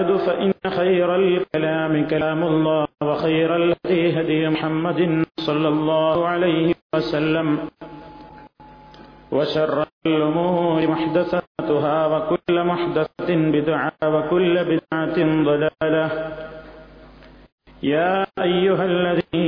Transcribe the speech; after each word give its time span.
بعد 0.00 0.16
فإن 0.16 0.52
خير 0.70 1.16
الكلام 1.16 2.08
كلام 2.08 2.40
الله 2.44 2.86
وخير 3.02 3.56
الهدي 3.56 4.20
هدي 4.20 4.48
محمد 4.48 5.24
صلى 5.40 5.68
الله 5.68 6.16
عليه 6.28 6.74
وسلم 6.94 7.58
وشر 9.32 9.86
الأمور 10.06 10.86
محدثاتها 10.86 11.96
وكل 12.06 12.56
محدثة 12.64 13.28
بدعة 13.28 14.00
وكل 14.04 14.54
بدعة 14.64 15.16
ضلالة. 15.44 16.06
يا 17.82 18.26
أيها 18.40 18.84
الذين 18.84 19.39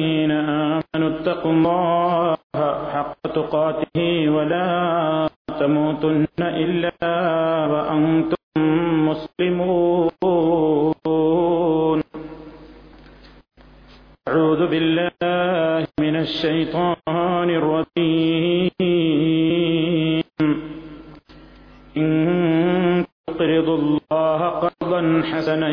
تقرضوا 23.42 23.78
الله 23.78 24.40
قرضا 24.48 25.22
حسنا 25.32 25.68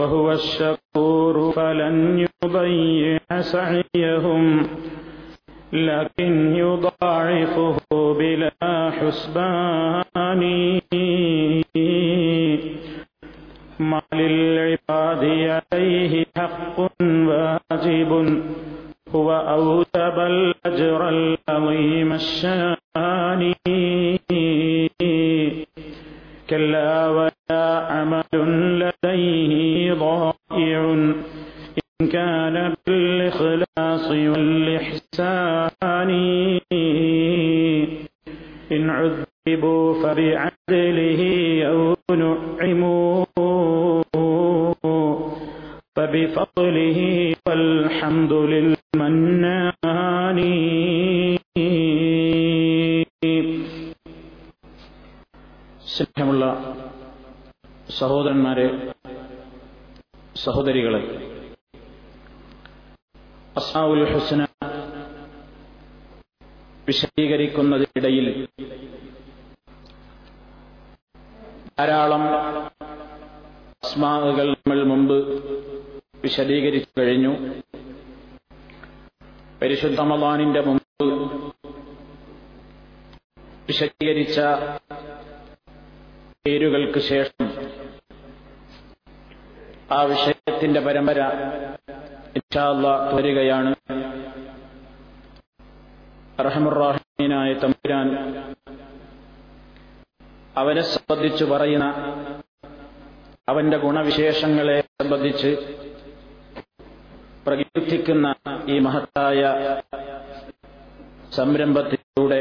وهو 0.00 0.32
الشكور 0.32 1.52
فلن 1.52 2.26
يضيع 2.44 3.18
سعيهم 3.40 4.07
സ്നേഹമുള്ള 55.88 56.44
സഹോദരന്മാരെ 57.98 58.66
സഹോദരികളെ 60.36 61.00
അസാവുൽ 63.56 64.12
ഹുസ്ന 64.12 64.40
വിശദീകരിക്കുന്നതിനിടയിൽ 66.88 68.26
ധാരാളം 71.78 72.22
അസ്മാകൾ 73.84 74.46
നമ്മൾ 74.52 74.84
മുമ്പ് 74.84 75.16
വിശദീകരിച്ചു 76.22 77.00
കഴിഞ്ഞു. 77.00 77.32
പരിശുദ്ധ 79.62 80.00
മലാനിന്റെ 80.00 80.60
മുമ്പ് 80.60 81.04
വിശദീകരിച്ച 83.66 84.38
പേരുകൾക്ക് 86.44 87.00
ശേഷം 87.08 87.46
ആ 89.92 89.98
വിഷയത്തിന്റെ 90.04 90.80
പരമ്പര 90.80 91.20
ഇൻഷാല്ല 92.36 92.86
വരികയാണ് 93.16 93.70
റഹമുറാഹിമീനായ 96.38 97.52
തമ്പുരാൻ 97.62 98.08
അവനെ 100.56 100.82
സംബന്ധിച്ച് 100.92 101.44
പറയുന്ന 101.44 101.86
അവന്റെ 103.48 103.78
ഗുണവിശേഷങ്ങളെ 103.78 104.76
സംബന്ധിച്ച് 105.00 105.50
പ്രകീർത്തിക്കുന്ന 107.46 108.26
ഈ 108.66 108.78
മഹത്തായ 108.78 109.42
സംരംഭത്തിലൂടെ 111.32 112.40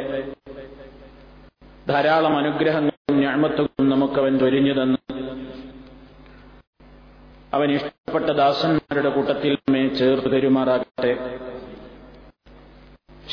ധാരാളം 1.87 2.33
അനുഗ്രഹങ്ങളും 2.37 2.96
ഞാമത്തുകളും 3.37 3.87
നമുക്കവൻ 3.89 4.33
തൊരിഞ്ഞു 4.37 4.71
തന്ന് 4.73 4.97
അവൻ 7.53 7.67
ഇഷ്ടപ്പെട്ട 7.71 8.29
ദാസന്മാരുടെ 8.39 9.09
കൂട്ടത്തിൽ 9.09 9.51
നമ്മെ 9.57 9.81
ചേർത്ത് 9.99 10.29
തരുമാറാകട്ടെ 10.33 11.11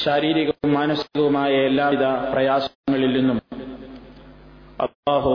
ശാരീരികവും 0.03 0.71
മാനസികവുമായ 0.75 1.53
എല്ലാവിധ 1.63 2.05
പ്രയാസങ്ങളിൽ 2.33 3.13
നിന്നും 3.17 3.39
അള്ളാഹു 4.87 5.35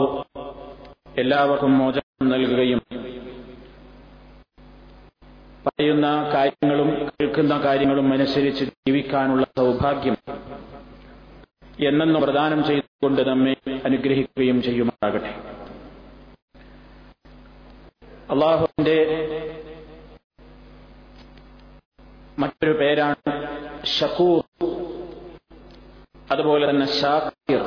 എല്ലാവർക്കും 1.16 1.74
മോചനം 1.78 2.30
നൽകുകയും 2.32 2.82
പറയുന്ന 5.66 6.06
കാര്യങ്ങളും 6.34 6.92
കേൾക്കുന്ന 7.10 7.56
കാര്യങ്ങളും 7.64 8.08
അനുസരിച്ച് 8.12 8.66
ജീവിക്കാനുള്ള 8.78 9.46
സൗഭാഗ്യം 9.56 10.16
എന്നെന്ന് 11.86 12.20
പ്രദാനം 12.20 12.64
ചെയ്തുകൊണ്ട് 12.64 13.22
നമ്മെ 13.22 13.56
അനുഗ്രഹിക്കുകയും 13.84 14.62
ചെയ്യുമാറാകട്ടെ. 14.62 15.34
അള്ളാഹുവിന്റെ 18.30 19.06
മറ്റൊരു 22.38 22.72
പേരാണ് 22.72 23.48
ഷക്കൂർ. 23.86 24.44
അതുപോലെ 26.30 26.70
തന്നെ 26.70 26.86
ഷാക്കിർ 26.86 27.62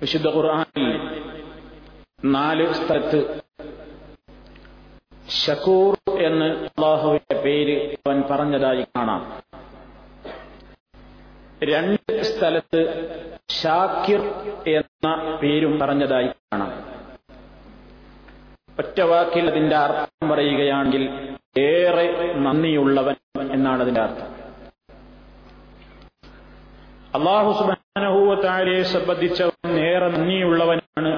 വിശുദ്ധ 0.00 0.26
ഖുർആാനിൽ 0.26 1.00
നാല് 2.24 2.72
സ്ഥലത്ത് 2.72 3.42
ഷക്കൂർ 5.30 5.98
എന്ന് 6.10 6.44
അള്ളാഹുവിന്റെ 6.44 7.40
പേര് 7.40 7.96
അവൻ 8.06 8.22
പറഞ്ഞതായി 8.30 8.82
കാണാം. 8.96 9.42
രണ്ട് 11.64 12.22
സ്ഥലത്ത് 12.22 12.80
ഷാക്കിർ 13.50 14.20
എന്ന 14.66 15.38
പേരും 15.42 15.78
പറഞ്ഞതായി 15.78 16.26
കാണാം. 16.26 16.72
ഒറ്റ 18.78 19.00
വാക്കിൽ 19.00 19.50
അതിന്റെ 19.50 19.76
അർത്ഥം 19.76 20.28
പറയുകയാണെങ്കിൽ 20.28 21.04
ഏറെ 21.58 22.34
നന്ദിയുള്ളവൻ 22.36 23.16
എന്നാണ് 23.52 23.82
അതിന്റെ 23.82 24.00
അർത്ഥം. 24.00 24.28
അള്ളാഹു 27.14 27.52
സുബാനഹൂവത്താരെ 27.52 28.82
സംബന്ധിച്ചവൻ 28.82 29.78
ഏറെ 29.78 30.08
നന്ദിയുള്ളവനാണ്. 30.08 31.12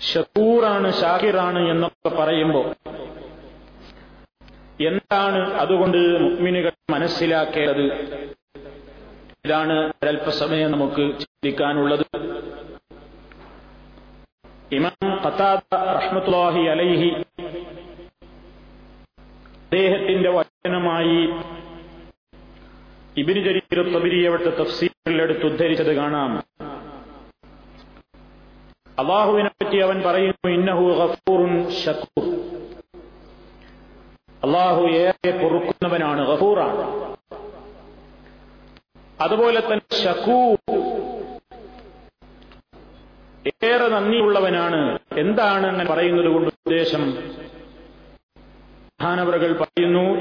ഷക്കൂറാണ് 0.00 0.92
ഷാഹിറാണ് 0.92 1.58
എന്നൊക്കെ 1.58 2.08
പറയുമ്പോൾ 2.08 2.66
എന്താണ് 4.80 5.52
അതുകൊണ്ട് 5.52 5.98
മുഗ്മിനുകൾ 6.20 6.72
മനസ്സിലാക്കേണ്ടത്? 6.90 7.84
ഇതാണ് 9.46 9.92
ഒരൽപ്പസമയം 10.02 10.70
നമുക്ക് 10.72 11.20
ചിന്തിക്കാനുള്ളത്. 11.20 12.04
ഇമാം 14.72 15.24
ഖത്താദ 15.24 15.74
റഹ്മത്തുള്ളാഹി 15.74 16.60
അലൈഹി 16.66 17.08
അദ്ദേഹത്തിന്റെ 19.64 20.30
വചനമായി 20.30 21.20
ഇബിന് 23.16 23.44
ജരീർ 23.44 23.92
തബിരിയവിടുത്തെ 23.96 24.62
തഫ്സീറിലെടുത്ത് 24.62 25.46
ഉദ്ധരിച്ചത് 25.46 25.96
കാണാം. 25.96 26.32
അള്ളാഹുവിനെ 28.98 29.48
പറ്റി 29.48 29.78
അവൻ 29.78 30.02
പറയുന്നു 30.02 30.48
ഇന്നഹു 30.50 30.84
ഗഫൂറുൻ 31.00 31.70
ഷക്കൂർ 31.70 32.49
അള്ളാഹു 34.44 34.82
ഏറെ 34.82 35.30
പൊറുക്കുന്നവനാണ് 35.30 36.26
ഗഫൂറാണ്. 36.28 37.16
അതുപോലെ 39.20 39.60
തന്നെ 39.60 40.04
ഷക്കൂ 40.04 40.56
ഏറെ 43.64 43.88
നന്ദിയുള്ളവനാണ്. 43.88 44.98
എന്താണ് 45.18 45.66
അങ്ങനെ 45.66 45.90
പറയുന്നത് 45.90 46.26
കൊണ്ട് 46.26 46.48
ഉദ്ദേശം? 46.48 47.10
മഹാനവറുകൾ 49.00 49.52
പറയുന്നു 49.52 50.20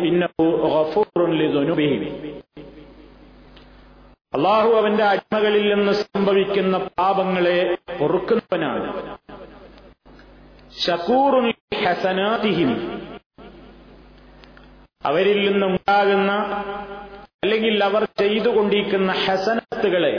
അള്ളാഹു 4.33 4.69
അവന്റെ 4.69 5.03
അടിമകളിൽ 5.03 5.75
നിന്ന് 5.75 5.91
സംഭവിക്കുന്ന 5.91 6.77
പാപങ്ങളെ 6.77 7.77
പൊറുക്കുന്നവനാണ്. 7.99 9.17
ഷക്കൂറുൻ 10.79 11.53
ഹസനാതിഹിം. 11.83 12.98
അവരിൽ 15.01 15.37
നിന്നുണ്ടാകുന്ന 15.45 16.31
അല്ലെങ്കിൽ 17.43 17.75
അവർ 17.85 18.03
ചെയ്തുകൊണ്ടിരിക്കുന്ന 18.21 19.11
ഹസനത്തുകളെ 19.25 20.11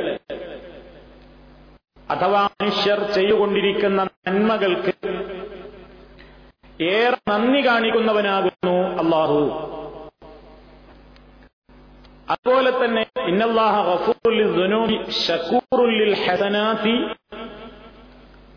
അഥവാ 2.12 2.42
മനുഷ്യർ 2.60 3.00
ചെയ്തുകൊണ്ടിരിക്കുന്ന 3.16 4.06
നന്മകൾക്ക് 4.28 4.92
ഏറെ 6.92 7.18
നന്ദി 7.30 7.60
കാണിക്കുന്നവനാകുന്നു 7.66 8.74
അള്ളാഹു 9.02 9.40
അതുപോലെ 12.32 12.70
തന്നെ 12.80 13.02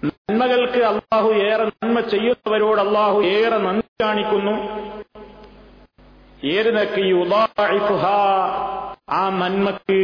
നന്മകൾക്ക് 0.08 0.80
അള്ളാഹു 0.92 1.30
ഏറെ 1.50 1.66
നന്മ 1.74 2.00
ചെയ്യുന്നവരോട് 2.14 2.82
അള്ളാഹു 2.82 3.20
ഏറെ 3.36 3.58
നന്ദി 3.68 3.92
കാണിക്കുന്നു. 4.04 4.56
ഏത് 6.52 6.68
നിലയ്ക്ക് 6.68 7.02
യുദാഇഫുഹ 7.10 8.06
ആ 9.10 9.30
നന്മക്ക് 9.30 10.00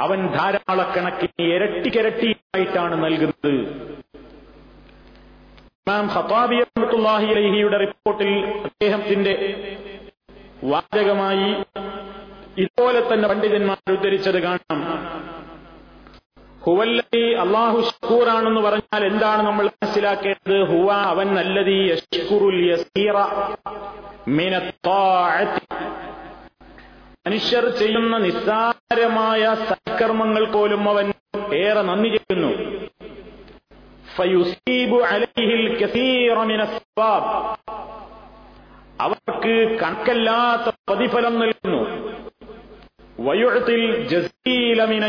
അവൻ 0.00 0.20
ധാരാളക്കണക്കിന് 0.26 1.46
ഇരട്ടിക്കിരട്ടിയായിട്ടാണ് 1.54 3.04
നൽകുന്നത്. 3.04 3.54
ഇമാം 5.80 6.06
ഖത്താബി 6.14 6.58
റഹ്മത്തുള്ളാഹി 6.62 7.26
അലൈഹിയുടെ 7.26 7.78
റിപ്പോർട്ടിൽ 7.78 8.30
അദ്ദേഹത്തിന്റെ 8.68 9.34
വാചകമായി 10.64 11.50
ഇതുപോലെ 12.58 13.00
തന്നെ 13.00 13.28
പണ്ഡിതന്മാർ 13.28 13.78
ഉദ്ധരിച്ചത് 13.92 14.42
കാണാം. 14.42 14.80
ഹുവല്ലി 16.66 17.32
അള്ളാഹു 17.32 17.80
ഷക്കൂറാണെന്ന് 17.80 18.60
പറഞ്ഞാൽ 18.60 19.04
എന്താണ് 19.06 19.42
നമ്മൾ 19.46 19.66
മനസ്സിലാക്കേണ്ടത്? 19.66 20.58
ഹുവ 20.64 20.92
അവൻ 20.92 21.28
മിനത്താഅത്തി 24.28 25.66
മനുഷ്യർ 27.26 27.68
ചെയ്യുന്ന 27.68 28.18
നിസ്സാരമായ 28.18 29.56
സൽക്കർമ്മങ്ങൾ 29.68 30.44
പോലും 30.52 30.88
അവൻ 30.88 31.12
ഏറെ 31.54 31.82
നന്ദി 31.82 32.08
ചെയ്യുന്നു. 32.08 32.50
അവർക്ക് 39.00 39.78
കണക്കല്ലാത്ത 39.82 40.74
പ്രതിഫലം 40.88 41.38
നൽകുന്നു. 41.38 41.80
വയുഴത്തിൽ 43.20 44.08
ജസീലമിന 44.08 45.06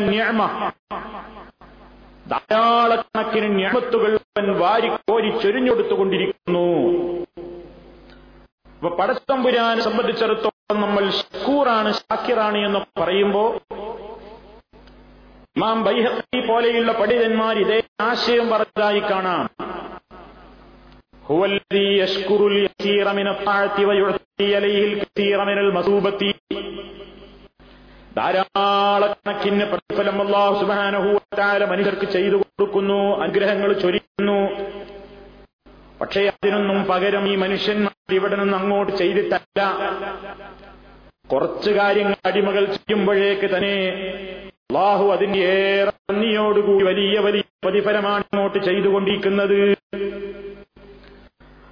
ധാരാളക്കണക്കിന് 2.31 3.47
ഞാമത്തുകൾ 3.61 4.11
അവൻ 4.31 4.47
വാരിക്കോരി 4.61 5.29
ചൊരിഞ്ഞെടുത്തുകൊണ്ടിരിക്കുന്നു 5.43 6.67
അപ്പൊ 8.75 8.89
പടത്തമ്പുരാനെ 8.99 9.81
സംബന്ധിച്ചിടത്തോളം 9.81 10.79
നമ്മൾ 10.81 11.03
ഷക്കൂറാണ് 11.19 11.89
ഷാക്കിറാണ് 11.93 12.59
എന്ന് 12.67 12.79
പറയുമ്പോ 13.01 13.43
മാം 15.61 15.79
ബൈഹത്തി 15.85 16.39
പോലെയുള്ള 16.47 16.91
പണ്ഡിതന്മാർ 16.91 17.55
ഇതേ 17.63 17.79
ആശയം 18.01 18.47
പറഞ്ഞതായി 18.49 19.01
കാണാം. 19.09 19.43
ഹുവല്ലി 21.27 21.83
യഷ്കുറുൽ 21.99 22.55
യസീറ 22.63 23.11
മിന 23.11 23.31
താഴ്ത്തി 23.45 24.48
അലൈഹിൽ 24.59 24.95
മിനൽ 25.50 25.69
മസൂബത്തി. 25.77 26.31
ധാരാളക്കണക്കിന് 28.17 29.65
പ്രതിഫലം 29.72 30.17
അള്ളാഹു 30.22 30.53
സുബാനഹൂത്താല 30.60 31.65
മനുഷ്യർക്ക് 31.72 32.08
ചെയ്തു 32.15 32.36
കൊടുക്കുന്നു 32.36 33.00
അനുഗ്രഹങ്ങൾ 33.24 33.74
ചൊരിയുന്നു. 33.74 34.39
പക്ഷേ 36.01 36.22
അതിനൊന്നും 36.27 36.77
പകരം 36.91 37.25
ഈ 37.32 37.36
മനുഷ്യന്മാർ 37.36 38.13
ഇവിടെ 38.20 38.36
നിന്ന് 38.36 38.58
അങ്ങോട്ട് 38.58 38.91
ചെയ്തിട്ടല്ല. 39.01 39.60
കുറച്ചു 41.32 41.72
കാര്യങ്ങൾ 41.72 42.15
അടിമകൾ 42.29 42.63
ചെയ്യുമ്പോഴേക്ക് 42.65 43.48
തന്നെ 43.55 43.75
അള്ളാഹു 44.65 45.05
അതിന്റെ 45.15 45.39
ഏറെ 45.39 45.91
നന്ദിയോടുകൂടി 46.12 46.84
വലിയ 46.89 47.20
വലിയ 47.20 47.43
പ്രതിഫലമാണ് 47.65 48.24
അങ്ങോട്ട് 48.32 48.60
ചെയ്തുകൊണ്ടിരിക്കുന്നത്. 48.67 49.60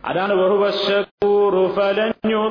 അതാണ് 0.10 0.34
ബഹുവശൂറു 0.42 1.64
ഫലഞ്ഞു 1.78 2.42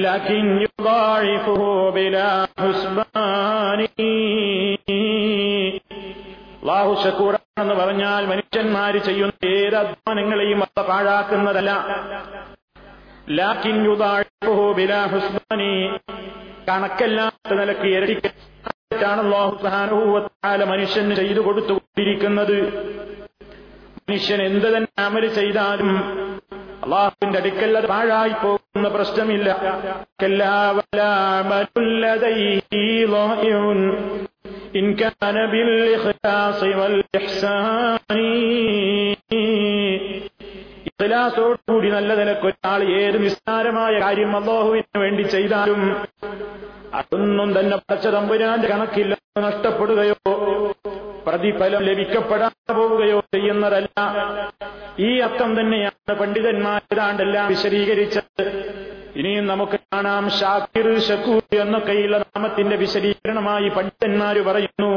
لكن 0.00 0.44
يضاعفه 0.60 1.60
بلا 1.90 2.30
حسبان 2.58 3.80
അള്ളാഹു 6.62 6.92
ഷക്കൂറാണെന്ന് 7.02 7.74
പറഞ്ഞാൽ 7.74 8.22
മനുഷ്യന്മാര് 8.30 8.98
ചെയ്യുന്ന 9.06 9.48
ഏത് 9.52 9.76
അധ്വാനങ്ങളെയും 9.78 10.60
അത് 10.64 10.82
പാഴാക്കുന്നതല്ല 10.88 11.70
ലാക്കിൻ 13.38 13.76
യുദാഴിഫുഹു 13.88 14.64
ബിലാ 14.78 15.00
ഹുസ്ബാനി 15.12 15.70
കണക്കല്ലാത്ത 16.68 17.50
നിലക്ക് 17.60 17.88
ഇരട്ടിക്കാണ് 17.96 19.20
അള്ളാഹു 19.24 19.52
സുബ്ഹാനഹു 19.56 20.66
മനുഷ്യന് 20.72 21.16
ചെയ്തു 21.20 21.42
കൊടുത്തുകൊണ്ടിരിക്കുന്നത് 21.46 22.56
മനുഷ്യൻ 24.00 24.40
എന്ത് 24.48 24.68
തന്നെ 24.74 24.90
അമല് 25.06 25.30
ചെയ്താലും 25.38 25.90
അള്ളാഹുവിന്റെ 26.85 27.39
അടുക്കൽ 27.39 27.77
അത് 27.77 27.87
പാഴായി 27.87 28.33
പോകുന്ന 28.43 28.87
പ്രശ്നമില്ല. 28.87 29.49
ഇഖ്ലാസോടുകൂടി 40.89 41.89
നല്ല 41.89 42.15
നിലക്കൊരാൾ 42.15 42.83
ഏത് 42.99 43.17
നിസ്താരമായ 43.23 43.99
കാര്യം 43.99 44.35
അള്ളാഹുവിന് 44.35 44.99
വേണ്ടി 44.99 45.23
ചെയ്താലും 45.23 45.81
അതൊന്നും 46.97 47.49
തന്നെ 47.59 47.77
പച്ച 47.77 48.07
തമ്പുരാന്റെ 48.15 48.67
കണക്കില്ല 48.67 49.13
നഷ്ടപ്പെടുകയോ 49.45 50.15
പ്രതിഫലം 51.27 51.81
ലഭിക്കപ്പെടാതെ 51.83 52.73
പോവുകയോ 52.77 53.19
ചെയ്യുന്നതല്ല. 53.35 53.99
ഈ 55.07 55.09
അർത്ഥം 55.27 55.49
തന്നെയാണ് 55.59 56.13
പണ്ഡിതന്മാർ 56.19 56.81
ഏതാണ്ടെല്ലാം 56.93 57.47
വിശദീകരിച്ചത്. 57.47 58.45
ഇനിയും 59.15 59.45
നമുക്ക് 59.47 59.77
കാണാം 59.93 60.23
ഷാക്കിർ 60.39 60.87
ഷക്കൂർ 61.07 61.41
എന്നൊക്കെയുള്ള 61.61 62.17
നാമത്തിന്റെ 62.17 62.75
വിശദീകരണമായി 62.75 63.69
പണ്ഡിതന്മാർ 63.69 64.37
പറയുന്നു 64.49 64.91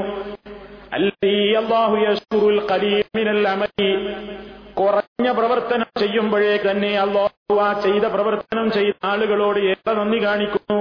കുറഞ്ഞ 4.78 5.28
പ്രവർത്തനം 5.38 5.88
ചെയ്യുമ്പോഴേ 6.00 6.56
തന്നെ 6.70 6.90
അള്ളാഹു 6.98 7.54
ആ 7.66 7.68
ചെയ്ത 7.84 8.04
പ്രവർത്തനം 8.14 8.66
ചെയ്ത 8.70 8.92
ആളുകളോട് 9.04 9.58
ഏറെ 9.70 9.92
നന്ദി 9.98 10.18
കാണിക്കുന്നു. 10.24 10.80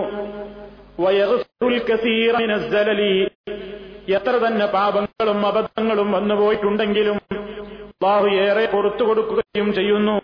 എത്ര 4.10 4.32
തന്നെ 4.32 4.66
പാപങ്ങളും 4.66 5.48
അബദ്ധങ്ങളും 5.48 6.12
വന്നുപോയിട്ടുണ്ടെങ്കിലും 6.12 7.16
അള്ളാഹു 7.16 8.28
ഏറെ 8.28 8.66
പുറത്തു 8.66 9.04
കൊടുക്കുകയും 9.04 9.74
ചെയ്യുന്നു. 9.74 10.16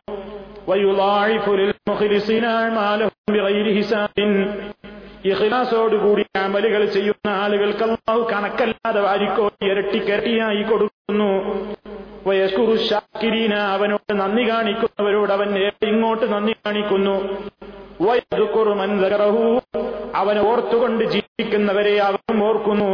ഇഖ്ലാസോടുകൂടി 5.26 6.26
അമലുകൾ 6.38 6.86
ചെയ്യുന്ന 6.86 7.30
ആളുകൾക്ക് 7.30 7.84
അള്ളാഹു 7.84 8.30
കണക്കല്ലാതെ 8.32 9.02
വാരിക്കോടി 9.02 9.66
ഇരട്ടിക്കരട്ടിയായി 9.72 10.64
കൊടുക്കുന്നു. 10.64 11.30
വയസ്കുറു 11.32 12.13
ഷാക്കിരീന 12.78 13.54
അവനോട് 13.54 14.14
നന്ദി 14.14 14.50
കാണിക്കുന്നവരോട് 14.50 15.32
അവൻ 15.34 15.58
ഇങ്ങോട്ട് 15.82 16.34
നന്ദി 16.34 16.56
കാണിക്കുന്നു. 16.66 17.16
അവൻ 20.16 20.40
ഓർത്തുകൊണ്ട് 20.40 21.04
ജീവിക്കുന്നവരെ 21.04 22.02
അവനും 22.02 22.44
ഓർക്കുന്നു. 22.44 22.92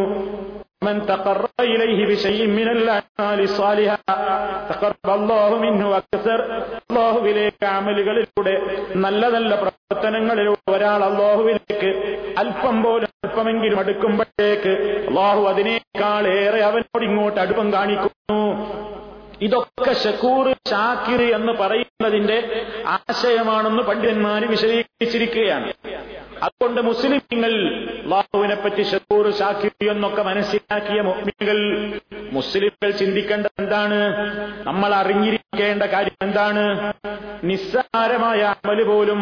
അള്ളാഹുവിലേക്ക് 6.91 7.65
അമലുകളിലൂടെ 7.65 8.61
നല്ല 8.95 9.29
നല്ല 9.29 9.55
പ്രവർത്തനങ്ങളിലൂടെ 9.55 10.71
ഒരാൾ 10.71 11.03
അള്ളാഹുവിലേക്ക് 11.03 12.17
അല്പം 12.37 12.83
പോലും 12.83 13.09
അല്പമെങ്കിലും 13.25 13.79
അടുക്കുമ്പോഴേക്ക് 13.79 15.05
അള്ളാഹു 15.07 15.47
അതിനേക്കാൾ 15.47 16.27
ഏറെ 16.27 16.59
അവനോട് 16.59 17.03
ഇങ്ങോട്ട് 17.03 17.39
അടുപ്പം 17.39 17.73
കാണിക്കുന്നു. 17.73 18.98
ഇതൊക്കെ 19.41 19.93
ഷക്കൂർ 20.03 20.45
ഷാക്കിർ 20.69 21.21
എന്ന് 21.37 21.53
പറയുന്നതിന്റെ 21.61 22.37
ആശയമാണെന്ന് 22.95 23.83
പണ്ഡിതന്മാർ 23.83 24.41
വിശദീകരിച്ചിരിക്കുകയാണ്. 24.45 25.69
അതുകൊണ്ട് 26.45 26.81
മുസ്ലിങ്ങൾ 26.81 27.53
അള്ളാഹുവിനെ 28.03 28.55
പറ്റി 28.55 28.83
ഷക്കൂർ 28.91 29.25
ഷാക്കിർ 29.39 29.71
എന്നൊക്കെ 29.93 30.23
മനസ്സിലാക്കിയ 30.29 31.01
മുസ്ലിങ്ങൾ 31.01 31.57
മുസ്ലിങ്ങൾ 32.37 32.89
ചിന്തിക്കേണ്ടത് 33.01 33.61
എന്താണ്? 33.63 33.99
നമ്മൾ 34.67 34.93
അറിഞ്ഞിരിക്കേണ്ട 35.01 35.83
കാര്യം 35.83 36.17
എന്താണ്? 36.27 36.65
നിസ്സാരമായ 37.51 38.41
അമൽ 38.55 38.83
പോലും 38.83 39.21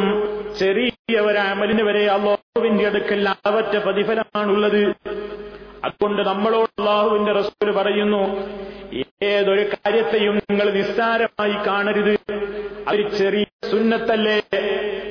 ചെറിയ 0.60 1.20
ഒരു 1.30 1.38
അമലിന് 1.38 1.84
വരെ 1.90 2.04
അള്ളാഹുവിന്റെ 2.18 2.86
അടുക്കൽ 2.88 3.30
അളവറ്റ 3.30 3.76
പ്രതിഫലമാണുള്ളത്. 3.86 4.82
അതുകൊണ്ട് 5.84 6.22
നമ്മളോട് 6.22 6.82
അള്ളാഹുവിന്റെ 6.82 7.32
റസൂൽ 7.32 7.72
പറയുന്നു 7.72 8.48
ഏതൊരു 9.24 9.64
കാര്യത്തെയും 9.64 10.36
നിങ്ങൾ 10.36 10.70
നിസ്സാരമായി 10.70 11.52
കാണരുത്. 11.52 12.34
അതൊരു 12.88 13.10
ചെറിയ 13.10 13.46
സുന്നത്തല്ലേ? 13.72 14.36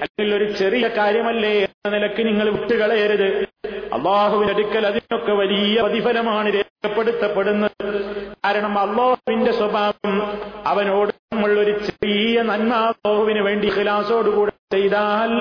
അല്ലെങ്കിൽ 0.02 0.34
ഒരു 0.34 0.52
ചെറിയ 0.52 0.88
കാര്യമല്ലേ 0.88 1.60
എന്ന 1.60 1.88
നിലയ്ക്ക് 1.88 2.26
നിങ്ങൾ 2.26 2.50
വിട്ടുകളയരുത്. 2.50 3.48
അള്ളാഹുവിന്റെ 3.94 4.54
അടുക്കൽ 4.54 4.86
അതിനൊക്കെ 4.86 5.32
വലിയ 5.32 5.82
പ്രതിഫലമാണ് 5.82 6.54
രേഖപ്പെടുത്തപ്പെടുന്നത്. 6.54 8.04
കാരണം 8.44 8.78
അള്ളാഹുവിന്റെ 8.78 9.52
സ്വഭാവം 9.52 10.38
അവനോട് 10.66 11.12
നമ്മൾ 11.32 11.58
ഒരു 11.58 11.78
ചെറിയ 11.78 12.42
നന്മ 12.42 12.74
അള്ളാഹുവിന് 12.74 13.40
വേണ്ടി 13.40 13.72
ഖിലാസോടുകൂടെ 13.78 14.52
ചെയ്താൽ 14.72 15.32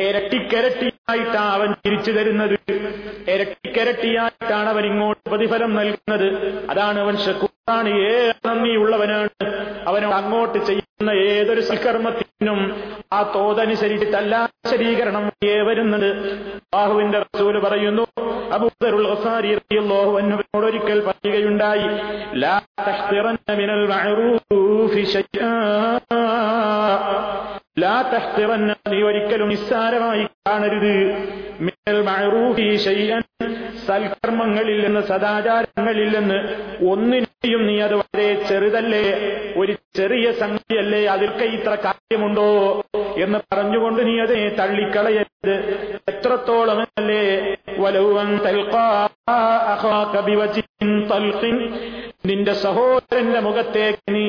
ഇരട്ടിക്കരട്ടിയായിട്ടാണ് 0.00 1.50
അവൻ 1.56 1.74
തിരിച്ചു 1.86 2.10
തരുന്നത്. 2.10 2.56
ഇരട്ടിക്കരട്ടിയായിട്ടാണ് 3.30 4.68
അവൻ 4.68 4.84
ഇങ്ങോട്ട് 4.86 5.30
പ്രതിഫലം 5.30 5.74
നൽകുന്നത്. 5.74 6.26
അതാണ് 6.70 6.98
അവൻ 6.98 7.16
ശക്കൂറാണ് 7.16 7.88
ഏറെ 7.88 8.34
നന്ദിയുള്ളവനാണ്. 8.48 9.46
അവനോട് 9.86 10.14
അങ്ങോട്ട് 10.14 10.58
ചെയ്യുന്ന 10.58 11.10
ഏതൊരു 11.10 11.60
സൽക്കർമ്മത്തിനും 11.60 12.60
ആ 13.12 13.32
തോതനുസരിച്ചിട്ടല്ല 13.34 14.34
ശരീകരണം 14.70 15.30
ഏ 15.44 15.60
വരുന്നത്. 15.62 16.10
ബാഹുവിന്റെ 16.74 17.18
റസൂൽ 17.18 17.58
പറയുന്നു 17.58 18.06
അബൂദറുൽ 18.56 19.08
അൻഹുവിനോട് 20.20 20.66
ഒരിക്കൽ 20.66 21.00
പറയുകയുണ്ടായി 21.08 21.88
ലാ 22.34 22.54
ലാ 27.80 27.96
തഹ്തിറന്ന 28.12 28.74
നീ 28.88 29.02
ഒരിക്കലും 29.02 29.48
നിസ്സാരമായി 29.48 30.24
കാണരുത്. 30.48 30.94
ശൈഅൻ 32.84 33.22
സൽക്കർമ്മങ്ങളിൽ 33.86 34.78
നിന്ന് 34.84 35.00
സദാചാരങ്ങളിൽ 35.00 36.08
നിന്ന് 36.16 36.38
ഒന്നിനെയും 36.90 37.66
നീ 37.66 37.80
അത് 37.80 37.94
വളരെ 37.94 38.28
ചെറുതല്ലേ? 38.48 39.04
ഒരു 39.56 39.72
ചെറിയ 39.96 40.32
സംഗതിയല്ലേ 40.32 41.06
അതിൽക്ക് 41.06 41.46
ഇത്ര 41.56 41.74
കാര്യമുണ്ടോ? 41.86 42.48
എന്ന് 43.24 43.38
പറഞ്ഞുകൊണ്ട് 43.52 44.06
നീ 44.06 44.20
അതിനെ 44.20 44.48
തള്ളിക്കളയരുത്. 44.48 45.54
എത്രത്തോളം 46.12 46.80
അല്ലേ? 46.98 47.22
വലൗവൻ 47.78 48.30
നിന്റെ 52.24 52.54
സഹോദരന്റെ 52.64 53.40
മുഖത്തേക്ക് 53.40 54.12
നീ 54.14 54.24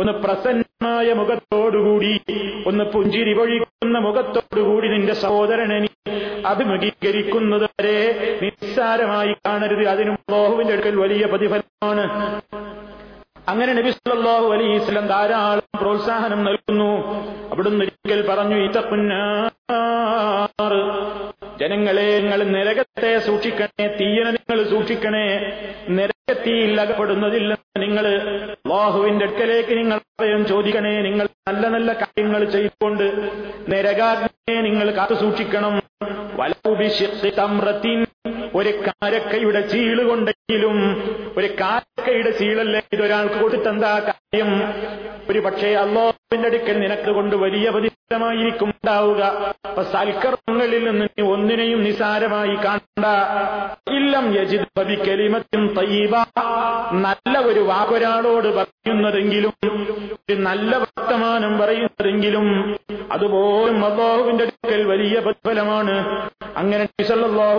ഒന്ന് 0.00 0.12
പ്രസന്നമായ 0.24 1.08
മുഖത്തോടുകൂടി 1.20 2.12
ഒന്ന് 2.70 2.84
പുഞ്ചിരി 2.94 3.32
പൊഴിക്കുന്ന 3.38 3.98
മുഖത്തോടുകൂടി 4.06 4.88
നിന്റെ 4.94 5.14
സഹോദരനെ 5.22 5.78
നീ 5.84 5.90
അഭിമുഖീകരിക്കുന്നത് 6.50 7.66
വരെ 7.72 7.96
നിസ്സാരമായി 8.42 9.32
കാണരുത്. 9.46 9.84
അതിനും 9.94 10.18
ലോഹുവിന്റെ 10.34 10.74
അടുക്കൽ 10.74 10.96
വലിയ 11.04 11.24
പ്രതിഫലമാണ്. 11.32 12.04
അങ്ങനെ 13.50 13.72
നബി 13.78 13.90
സല്ലല്ലാഹു 13.90 14.46
അലൈഹി 14.54 14.74
വസല്ലം 14.78 15.06
ധാരാളം 15.14 15.66
പ്രോത്സാഹനം 15.82 16.40
നൽകുന്നു. 16.48 16.92
അവിടുന്ന് 17.52 17.84
ഒരിക്കൽ 17.86 18.22
പറഞ്ഞു 18.30 18.58
ഇതക്കുന്നാർ 18.68 20.74
ജനങ്ങളെ 21.60 22.20
നിങ്ങൾ 22.20 22.40
നരകത്തെ 22.50 23.18
സൂക്ഷിക്കണേ 23.18 23.86
തീയനെ 23.98 24.30
നിങ്ങൾ 24.30 24.58
സൂക്ഷിക്കണേ. 24.64 25.24
നരകത്തിയിൽ 25.90 26.80
അകപ്പെടുന്നതില്ലെന്ന് 26.80 27.80
നിങ്ങൾ 27.80 28.04
ബാഹുവിന്റെ 28.68 29.24
അടുക്കലേക്ക് 29.24 29.74
നിങ്ങൾ 29.78 29.98
ചോദിക്കണേ 30.44 30.92
നിങ്ങൾ 31.00 31.26
നല്ല 31.50 31.68
നല്ല 31.76 31.92
കാര്യങ്ങൾ 32.02 32.42
ചെയ്തുകൊണ്ട് 32.56 33.06
നരകാഗ്നെ 33.72 34.56
നിങ്ങൾ 34.68 34.90
കാത്തു 34.98 35.14
സൂക്ഷിക്കണം. 35.22 35.76
ഒരു 38.58 38.70
കാരക്കയുടെ 38.86 39.60
ചീൾ 39.72 39.98
കൊണ്ടെങ്കിലും 40.08 40.78
ഒരു 41.38 41.48
കാരക്കയുടെ 41.60 42.30
ചീളല്ലേ 42.38 42.80
ഇതൊരാൾക്ക് 42.92 43.38
കൊടുത്തെന്താ 43.42 43.92
കാര്യം? 44.08 44.50
ഒരു 45.30 45.40
പക്ഷേ 45.44 45.68
അള്ളാഹുവിന്റെ 45.82 46.48
അടുക്കൽ 46.48 46.76
നിനക്ക് 46.80 47.10
കൊണ്ട് 47.16 47.34
വലിയ 47.42 47.66
പ്രതിഫലമായിരിക്കും 47.74 48.68
ഉണ്ടാവുക 48.70 49.22
അപ്പൊ 49.68 49.82
സൽക്കർമ്മങ്ങളിൽ 49.92 50.82
നിന്ന് 50.88 51.06
നീ 51.18 51.22
ഒന്നിനെയും 51.34 51.80
നിസാരമായി 51.84 52.56
കാണണ്ട. 52.64 53.06
ഇല്ലം 53.98 54.26
യജിദ് 54.38 54.98
കലിമത്തും 55.08 55.64
തയ്യബ. 55.78 56.14
നല്ല 57.06 57.34
ഒരു 57.50 57.60
വാക്കൊരാളോട് 57.70 58.48
പറയുന്നതെങ്കിലും 58.58 59.52
ഒരു 59.64 60.36
നല്ല 60.48 60.72
വർത്തമാനം 60.84 61.39
പറയുന്നതെങ്കിലും 61.60 62.46
അതുപോലും 63.12 63.78
അള്ളാഹുവിന്റെ 63.84 64.44
അടുക്കൽ 64.44 64.82
വലിയ 64.84 65.18
പ്രതിഫലമാണ്. 65.20 65.94
അങ്ങനെ 66.56 66.84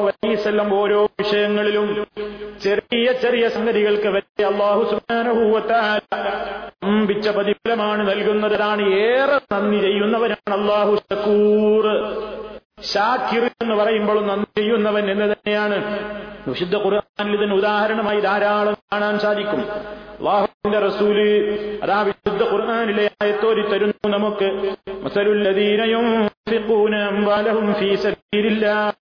അലൈഹി 0.05 0.33
വസല്ലം 0.33 0.73
ഓരോ 0.79 0.99
വിഷയങ്ങളിലും 1.05 1.87
ചെറിയ 2.63 3.11
ചെറിയ 3.11 3.47
സംഗതികൾക്ക് 3.49 4.07
വലിയ 4.07 4.45
അള്ളാഹു 4.45 4.81
അമ്പിച്ച 6.83 7.29
പ്രതിഫലമാണ് 7.29 8.01
നൽകുന്നതാണ്. 8.09 8.83
ഏറെ 8.93 9.39
നന്ദി 9.53 9.79
ചെയ്യുന്നവരാണ് 9.79 10.53
അള്ളാഹു 10.59 10.95
ഷക്കൂർ 10.95 11.85
ഷാക്കിർ 12.84 13.44
എന്ന് 13.56 13.74
പറയുമ്പോൾ 13.74 14.18
നന്ദി 14.28 14.50
ചെയ്യുന്നവൻ 14.58 15.04
എന്ന് 15.12 15.26
തന്നെയാണ് 15.32 15.78
വിശുദ്ധ 16.48 16.74
ഖുർആാനിൽ 16.84 17.34
ഇതിന് 17.36 17.54
ഉദാഹരണമായി 17.54 18.20
ധാരാളം 18.20 18.76
കാണാൻ 18.92 19.14
സാധിക്കും 19.18 19.62
അള്ളാഹുവിന്റെ 20.18 20.80
റസൂല് 20.80 21.26
അതാ 21.84 21.98
വിശുദ്ധ 22.08 22.42
ഖുർആാനിലെ 22.52 23.06
ആയത്തോരി 23.16 23.64
തരുന്നു 23.72 24.08
നമുക്ക് 24.16 24.48
മസലുല്ലദീനയും 25.04 26.06
ينفقون 26.48 26.94
أموالهم 26.94 27.72
في 27.72 27.96
سبيل 27.96 28.46
الله 28.46 28.92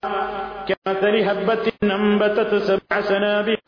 كمثل 0.66 1.14
حبة 1.20 1.66
أنبتت 1.84 2.54
سبع 2.60 3.00
سنابل 3.02 3.58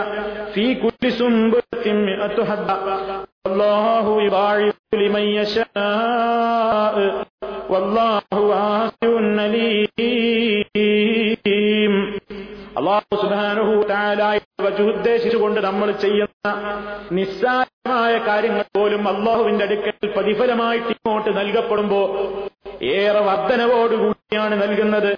في 0.55 0.75
كل 0.75 1.13
سنبلة 1.13 1.85
مئة 1.87 2.45
حبة 2.45 2.77
والله 3.45 4.23
يضاعف 4.23 4.75
لمن 4.95 5.21
يشاء 5.21 6.97
والله 6.97 6.97
واسع 6.97 7.27
عليم 7.27 7.32
ഉദ്ദേശിച്ചുകൊണ്ട് 14.94 15.60
നമ്മൾ 15.62 15.92
ചെയ്യുന്ന 15.92 16.50
നിസ്സാരമായ 17.12 18.18
കാര്യങ്ങൾ 18.18 18.66
പോലും 18.78 19.08
അള്ളാഹുവിന്റെ 19.08 19.66
അടുക്കൽ 19.66 20.08
പ്രതിഫലമായിട്ട് 20.08 20.88
ഇങ്ങോട്ട് 20.88 21.38
നൽകപ്പെടുമ്പോ 21.38 22.02
ഏറെ 22.84 23.20
വർധനവോടുകൂടിയാണ് 23.20 24.62
നൽകുന്നത്. 24.62 25.18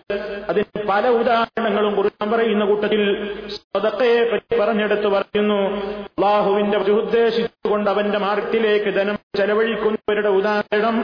അതിന് 0.50 0.88
പല 0.88 1.10
ഉദാഹരണങ്ങളും 1.10 1.96
കുറിച്ച് 1.96 2.30
പറയുന്ന 2.30 2.66
കൂട്ടത്തിൽ 2.66 3.34
സ്വതക്കയെ 3.50 4.30
പറ്റി 4.32 4.60
പറഞ്ഞെടുത്ത് 4.60 5.08
പറയുന്നു. 5.08 5.62
അള്ളാഹുവിന്റെ 6.06 6.78
ഉദ്ദേശിച്ചുകൊണ്ട് 6.78 7.90
അവന്റെ 7.90 8.18
മാർഗത്തിലേക്ക് 8.18 8.94
ധനം 8.96 9.18
ചെലവഴിക്കുന്നവരുടെ 9.36 10.30
ഉദാഹരണം 10.30 11.04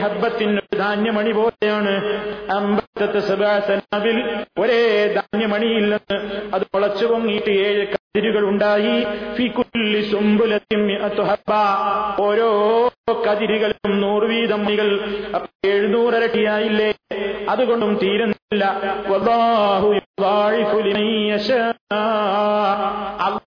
ഹബ്ബത്തിന് 0.00 0.60
ധാന്യമണി 0.78 1.32
പോലെയാണ്. 1.32 2.02
അമ്പത്തത്ത് 2.50 3.18
സബാസനാവിൽ 3.18 4.44
ഒരേ 4.58 5.12
ധാന്യമണിയിൽ 5.14 5.82
നിന്ന് 5.82 6.14
അത് 6.54 6.62
മുളച്ചു 6.74 7.06
പൊങ്ങിയിട്ട് 7.06 7.50
ഏഴ് 7.50 7.86
കതിരുകൾ 7.86 8.44
ഉണ്ടായി. 8.44 9.04
ഓരോ 12.20 12.50
കതിരുകളും 13.12 14.00
നൂറ് 14.00 14.22
വീതം 14.22 14.64
മണികൾ 14.64 15.00
എഴുന്നൂറരട്ടിയായില്ലേ? 15.64 16.94
അതുകൊണ്ടും 17.48 17.98
തീരുന്നില്ല. 18.02 18.64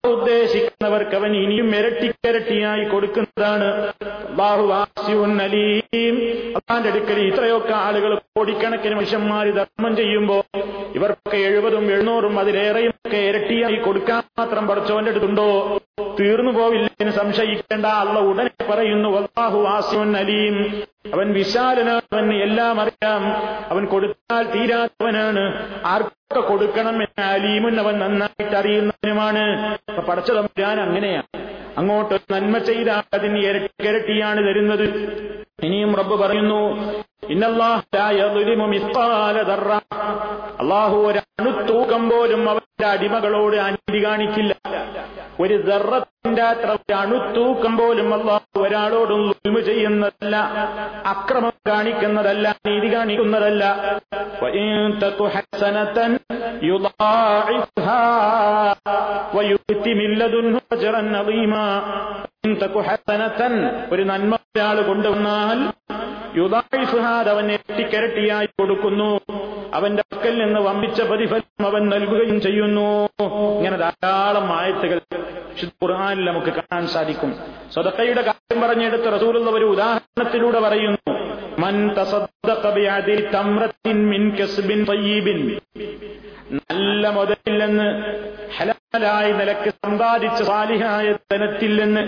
ഉദ്ദേശിക്കുന്നവർക്ക് 0.07 1.15
അവൻ 1.15 1.35
ഇനിയും 1.35 1.75
ഇരട്ടിക്കരട്ടിയായി 1.75 2.83
കൊടുക്കുന്നതാണ്. 2.83 3.93
അലീം. 5.41 6.15
അള്ളാന്റെ 6.55 6.89
അടുക്കൽ 6.89 7.19
ഇത്രയൊക്കെ 7.19 7.73
ആളുകൾ 7.73 8.15
കോടിക്കണക്കിന് 8.15 8.95
മനുഷ്യന്മാര് 8.95 9.53
ധർമ്മം 9.53 9.95
ചെയ്യുമ്പോ 9.95 10.43
ഇവർക്കൊക്കെ 10.95 11.37
എഴുപതും 11.37 11.91
എഴുന്നൂറും 11.91 12.39
അതിലേറെയും 12.39 12.93
ഒക്കെ 13.05 13.17
ഇരട്ടിയായി 13.17 13.75
കൊടുക്കാൻ 13.75 14.23
മാത്രം 14.39 14.67
പഠിച്ചവന്റെ 14.67 15.11
അടുത്തുണ്ടോ? 15.11 15.79
തീർന്നു 16.19 16.51
പോവില്ല 16.51 16.91
എന്ന് 17.01 17.13
സംശയിക്കേണ്ട 17.13 17.85
അള്ള 17.85 18.19
ഉടനെ 18.19 18.71
പറയുന്നു 18.71 19.09
അള്ളാഹു 19.09 19.61
ആസിമുൻ 19.61 20.17
അലീം. 20.17 20.83
അവൻ 21.13 21.33
വിശാലനാണ് 21.33 22.33
എല്ലാം 22.33 22.81
അറിയാം. 22.81 23.23
അവൻ 23.71 23.85
കൊടുത്താൽ 23.85 24.43
തീരാത്തവനാണ്. 24.43 25.75
ആർക്കൊക്കെ 25.85 26.49
കൊടുക്കണം 26.49 27.03
എന്ന 27.03 27.21
അലീമുൻ 27.21 27.79
അവൻ 27.79 27.99
നന്നായിട്ട് 27.99 28.55
അറിയുന്നവനുമാണ്. 28.55 29.77
പടച്ചതമ്പുരാൻ 30.01 30.81
അങ്ങനെയാണ്. 30.81 31.50
അങ്ങോട്ട് 31.77 32.15
നന്മ 32.33 32.57
ചെയ്താൽ 32.57 33.03
അതിന് 33.13 33.39
ഇരട്ടിയാണ് 33.85 34.39
തരുന്നത്. 34.47 34.85
ഇനിയും 35.63 35.95
റബ്ബ് 35.95 36.15
പറയുന്നു 36.15 36.61
അള്ളാഹു 40.61 40.97
ഒരു 41.09 41.19
അണുത്തൂക്കം 41.19 42.09
പോലും 42.09 42.49
അവന്റെ 42.49 42.85
അടിമകളോട് 42.85 43.55
അനീതി 43.55 44.05
കാണിക്കില്ല. 44.05 44.53
ഒരു 45.39 45.55
ദർറത്തിന്റെ 45.61 46.10
അത്ര 46.25 46.93
അണുത്തൂക്കം 46.93 47.77
പോലും 47.77 48.13
അള്ളാഹു 48.13 48.59
ഒരാളോടും 48.59 49.29
ഉൽമ 49.29 49.59
ചെയ്യുന്നതല്ല 49.59 50.35
അക്രമം 51.05 51.51
കാണിക്കുന്നതല്ല 51.67 52.55
നീതി 52.67 52.93
കാണിക്കുന്നതല്ല. 52.95 53.63
ഒരു 63.91 64.03
നന്മ 64.03 64.35
ഒരാൾ 64.35 64.81
കൊണ്ടുവന്നാൽ 64.81 65.59
യുദായിഫുഹാദ് 66.37 67.27
അവൻ 67.27 67.51
എട്ടിക്കരട്ടിയായി 67.51 68.45
കൊടുക്കുന്നു. 68.45 69.19
അവന്റെ 69.73 70.03
പക്കൽ 70.13 70.45
നിന്ന് 70.45 70.59
വമ്പിച്ച 70.59 71.01
പ്രതിഫലം 71.01 71.65
അവൻ 71.65 71.89
നൽകുകയും 71.89 72.41
ചെയ്യുന്നു. 72.41 73.09
ഇങ്ങനെ 73.57 73.77
ധാരാളം 73.77 74.59
ആയത്തുകൾ 74.59 75.01
ഖുർആാനിൽ 75.83 76.25
നമുക്ക് 76.25 76.47
കാണാൻ 76.47 76.87
സാധിക്കും. 76.87 77.31
സ്വതക്കയുടെ 77.73 78.21
കാര്യം 78.21 78.61
പറഞ്ഞെടുത്ത് 78.61 79.13
റസൂലുള്ള 79.13 79.49
ഒരു 79.51 79.65
ഉദാഹരണത്തിലൂടെ 79.65 80.59
പറയുന്നു. 80.59 81.11
മൻ 81.59 81.93
മിൻ 84.09 84.35
കസ്ബിൻ 84.35 84.85
നല്ല 86.71 87.09
മുതലിൽ 87.09 87.59
ഹലാലായ 88.57 89.31
നിലയ്ക്ക് 89.31 89.69
സമ്പാദിച്ച 89.69 90.43
സാലിഹായ 90.43 91.11
ധനത്തിൽ 91.11 91.75
നിന്ന് 91.81 92.01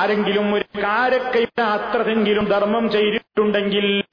ആരെങ്കിലും 0.00 0.54
ഒരു 0.54 0.64
കാരക്കയുടെ 0.82 1.62
അത്രതെങ്കിലും 1.62 2.44
ധർമ്മം 2.44 2.90
ചെയ്തിട്ടുണ്ടെങ്കിൽ 2.90 4.04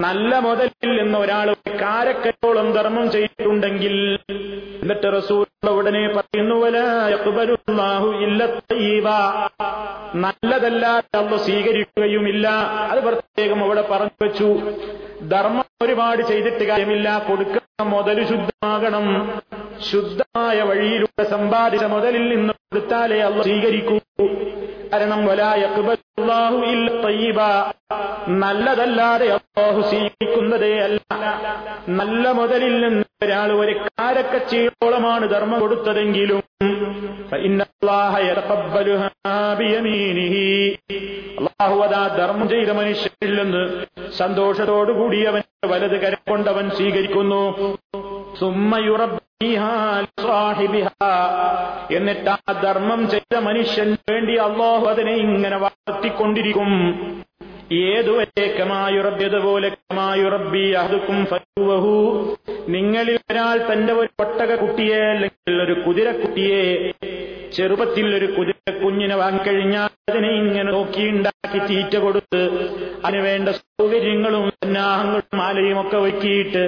നല്ല 0.00 0.38
മുതലിൽ 0.38 1.02
നിന്ന് 1.02 1.18
ഒരാൾ 1.18 1.56
കാരക്കയോളം 1.80 2.72
ധർമ്മം 2.72 3.10
ചെയ്തിട്ടുണ്ടെങ്കിൽ 3.10 4.18
എന്നിട്ട് 4.82 5.16
റസൂൽ 5.16 5.68
ഉടനെ 5.68 6.08
പറയുന്നു 6.08 6.54
നല്ലതല്ലാതെ 10.14 11.18
അള്ള 11.18 11.36
സ്വീകരിക്കുകയുമില്ല. 11.36 12.48
അത് 12.90 13.04
പ്രത്യേകം 13.04 13.64
അവിടെ 13.64 13.88
പറഞ്ഞു 13.90 14.24
വെച്ചു. 14.24 14.58
ധർമ്മം 15.28 15.64
ഒരുപാട് 15.82 16.22
ചെയ്തിട്ട് 16.22 16.64
കാര്യമില്ല. 16.64 17.24
കൊടുക്കുന്ന 17.28 17.82
മുതൽ 17.82 18.24
ശുദ്ധമാകണം. 18.24 19.38
ശുദ്ധമായ 19.92 20.62
വഴിയിലൂടെ 20.62 21.22
സമ്പാദിച്ച 21.22 21.84
മുതലിൽ 21.84 22.36
നിന്ന് 22.36 22.52
കൊടുത്താലേ 22.52 23.20
അള്ള 23.20 23.42
സ്വീകരിക്കൂ. 23.42 23.98
കാരണം 24.92 25.20
നല്ലതല്ലാതെ 28.40 29.26
അള്ളാഹു 29.28 29.80
സ്വീകരിക്കുന്നതേ 29.80 30.78
അല്ല. 30.78 30.98
നല്ല 31.88 32.32
മുതലിൽ 32.32 32.80
നിന്ന് 32.80 33.04
ഒരാൾ 33.24 33.52
ഒരു 33.52 33.72
കാരക്കച്ചീടോളമാണ് 33.80 35.30
ധർമ്മം 35.30 35.60
കൊടുത്തതെങ്കിലും 35.60 36.40
അള്ളാഹു 41.38 41.80
അതാ 41.80 42.08
ധർമ്മം 42.16 42.48
ചെയ്ത 42.48 42.70
മനുഷ്യരിൽ 42.70 43.42
നിന്ന് 43.42 43.62
സന്തോഷത്തോടുകൂടി 44.18 45.24
അവൻ 45.24 45.42
വലത് 45.66 46.00
കരം 46.00 46.18
കൊണ്ടവൻ 46.28 46.70
സ്വീകരിക്കുന്നു. 46.70 47.42
എന്നിട്ട് 51.90 52.30
ആ 52.30 52.52
ധർമ്മം 52.62 53.10
ചെയ്ത 53.10 53.36
മനുഷ്യൻ 53.36 53.96
വേണ്ടി 54.10 54.34
അള്ളാഹു 54.36 54.86
അതിനെ 54.86 55.12
ഇങ്ങനെ 55.12 55.56
വളർത്തിക്കൊണ്ടിരിക്കും. 55.56 56.70
നിങ്ങളിൽ 62.68 63.16
ഒരാൾ 63.22 63.56
തന്റെ 63.68 63.92
ഒരു 63.92 64.10
ഒട്ടക 64.20 64.50
കുട്ടിയെ 64.54 65.00
അല്ലെങ്കിൽ 65.06 65.54
ഒരു 65.62 65.74
കുതിരക്കുട്ടിയെ 65.84 66.62
ചെറുപ്പത്തിൽ 67.52 68.06
ഒരു 68.14 68.28
കുതിര 68.36 68.70
കുഞ്ഞിനെ 68.82 69.16
വാങ്ങിക്കഴിഞ്ഞാൽ 69.16 69.90
അതിനെ 70.10 70.30
ഇങ്ങനെ 70.36 70.70
നോക്കിയുണ്ടാക്കി 70.70 71.60
തീറ്റ 71.66 71.94
കൊടുത്ത് 71.96 72.42
അതിന് 73.04 73.22
വേണ്ട 73.22 73.48
സൗകര്യങ്ങളും 73.58 74.44
സന്നാഹങ്ങളും 74.54 75.36
മാലയും 75.36 75.78
ഒക്കെ 75.80 75.98
ഒരുക്കിയിട്ട് 75.98 76.64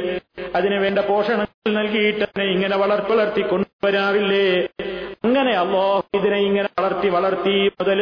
അതിന് 0.57 0.79
വേണ്ട 0.79 1.01
പോഷണങ്ങൾ 1.09 1.73
നൽകിയിട്ട് 1.73 2.23
അതിനെ 2.23 2.47
ഇങ്ങനെ 2.53 2.77
വളർത്തി 2.77 3.13
വളർത്തി 3.13 3.45
കൊണ്ടുവരാവില്ലേ 3.45 4.47
അങ്ങനെ 5.27 5.53
അള്ളാഹു 5.55 6.03
ഇതിനെ 6.17 6.39
ഇങ്ങനെ 6.41 6.69
വളർത്തി 6.79 7.09
വളർത്തി 7.09 7.55
മുതൽ 7.79 8.01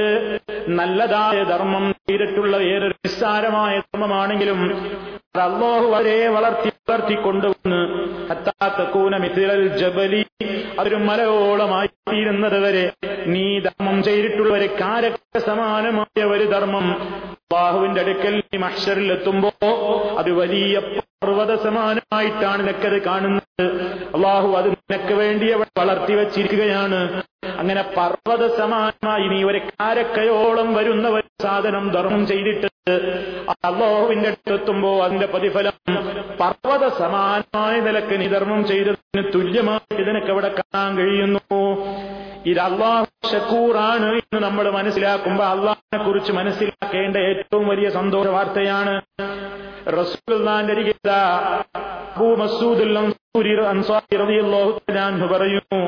നല്ലതായ 0.70 1.38
ധർമ്മം 1.44 1.84
ചെയ്തിട്ടുള്ള 2.00 2.56
ഏതൊരു 2.84 2.96
നിസ്സാരമായ 3.06 3.74
ധർമ്മമാണെങ്കിലും 3.82 4.58
അത് 4.62 5.40
അള്ളാഹു 5.44 5.86
വരെ 5.92 6.16
വളർത്തി 6.28 6.70
വളർത്തി 6.84 7.14
കൊണ്ടുവന്ന് 7.18 7.78
ജബലി 9.78 10.20
അതൊരു 10.78 10.98
മലയോളമായി 11.06 11.88
തീരുന്നത് 12.10 12.58
വരെ 12.64 12.84
നീ 13.26 13.44
ധർമ്മം 13.58 13.96
ചെയ്തിട്ടുള്ളവരെ 14.02 14.68
കാരക്ക 14.80 15.40
സമാനമായ 15.46 16.24
ഒരു 16.28 16.46
ധർമ്മം 16.46 16.86
അള്ളാഹുവിന്റെ 17.44 18.00
അടുക്കൽ 18.00 18.36
നീ 18.42 18.58
മഷറിൽ 18.58 19.08
എത്തുമ്പോ 19.12 19.50
അത് 20.18 20.30
വലിയ 20.40 20.76
പർവത 21.18 21.52
സമാനമായിട്ടാണ് 21.64 22.62
നിനക്കത് 22.62 22.98
കാണുന്നത്. 23.02 23.66
അള്ളാഹു 24.16 24.48
അത് 24.56 24.68
നിനക്ക് 24.72 25.14
വേണ്ടി 25.14 25.46
അവിടെ 25.50 25.72
വളർത്തി 25.80 26.14
വച്ചിരിക്കുകയാണ് 26.14 26.98
അങ്ങനെ 27.58 27.82
പർവത 27.96 28.44
സമാനമായി 28.56 29.26
നീ 29.28 29.38
ഒരു 29.44 29.60
കാരക്കയോളം 29.70 30.68
വരുന്ന 30.74 31.06
ഒരു 31.08 31.28
സാധനം 31.42 31.84
ധർമ്മം 31.92 32.22
ചെയ്തിട്ട് 32.26 32.68
അള്ളാഹുവിന്റെ 33.64 34.28
അടുത്തെത്തുമ്പോ 34.28 34.90
അതിന്റെ 35.04 35.26
പ്രതിഫലം 35.26 35.76
പർവത 36.40 36.84
സമാനമായ 36.98 37.74
നിലയ്ക്ക് 37.80 38.16
നീ 38.20 38.26
ധർമ്മം 38.28 38.62
ചെയ്തതിന് 38.64 39.22
തുല്യമായി 39.34 40.02
നിനക്ക് 40.04 40.30
അവിടെ 40.30 40.50
കാണാൻ 40.58 40.90
കഴിയുന്നു? 40.98 41.60
ഇത് 42.46 42.60
അള്ളാഹു 42.60 43.04
ഷക്കൂറാണ് 43.30 44.08
എന്ന് 44.16 44.40
നമ്മൾ 44.42 44.66
മനസ്സിലാക്കുമ്പോ 44.70 45.44
അള്ളാഹിനെ 45.46 45.98
കുറിച്ച് 46.04 46.32
മനസ്സിലാക്കേണ്ട 46.32 47.16
ഏറ്റവും 47.30 47.64
വലിയ 47.68 47.88
സന്തോഷ 47.96 48.26
വാർത്തയാണ് 48.36 48.94
റസൂൽ 49.98 50.34
പറയുന്നു 55.26 55.80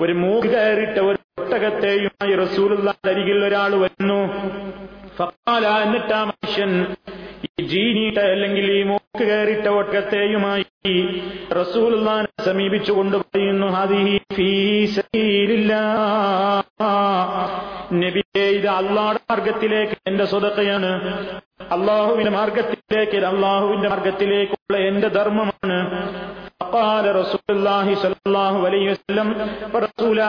ഒരു 0.00 0.12
മൂക്ക് 0.12 0.48
കയറിട്ട 0.48 0.98
ഒരു 0.98 1.18
ഒട്ടകത്തെയുമായി 1.40 2.34
റസൂലുള്ളാഹിന്റെ 2.34 3.10
അരികിൽ 3.10 3.44
ഒരാൾ 3.44 3.74
വരുന്നു. 3.74 4.20
എന്നിട്ടാ 5.82 6.24
മനുഷ്യൻ. 6.24 6.96
ഈ 7.60 7.62
ജീനിയിട്ട 7.62 8.18
അല്ലെങ്കിൽ 8.18 8.72
ഈ 8.72 8.82
മൂക്ക് 8.82 9.24
കയറിട്ട 9.24 9.68
ഒട്ടത്തെയുമായി 9.68 11.22
റസൂൽ 11.60 11.94
സമീപിച്ചു 12.44 12.92
കൊണ്ട് 12.92 13.16
പറയുന്നു 13.16 13.66
അള്ളാടെ 18.68 19.18
മാർഗത്തിലേക്ക് 19.30 19.92
എന്റെ 20.06 20.24
സ്വതക്കയാണ്. 20.24 21.18
അള്ളാഹുവിന്റെ 21.60 22.30
മാർഗത്തിലേക്ക് 22.30 23.26
അള്ളാഹുവിന്റെ 23.26 23.88
മാർഗത്തിലേക്കുള്ള 23.88 24.76
എന്റെ 24.76 25.08
ധർമ്മമാണ്. 25.08 25.78
റസൂലുള്ളാഹി 27.20 27.94
അലൈഹി 28.66 28.86
വസല്ലം 28.86 29.36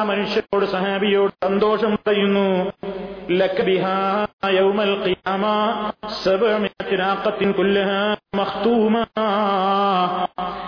മനുഷ്യരോട് 0.04 0.66
സഹാബിയോട് 0.66 1.32
സന്തോഷം 1.44 1.96
പറയുന്നു. 1.96 2.72
لك 3.33 3.57
بها 3.63 4.01
يوم 4.53 4.79
القيامة 4.83 5.55
سبعمائة 6.21 6.91
ناقة 6.95 7.41
كلها 7.53 8.03
مختومة 8.35 9.05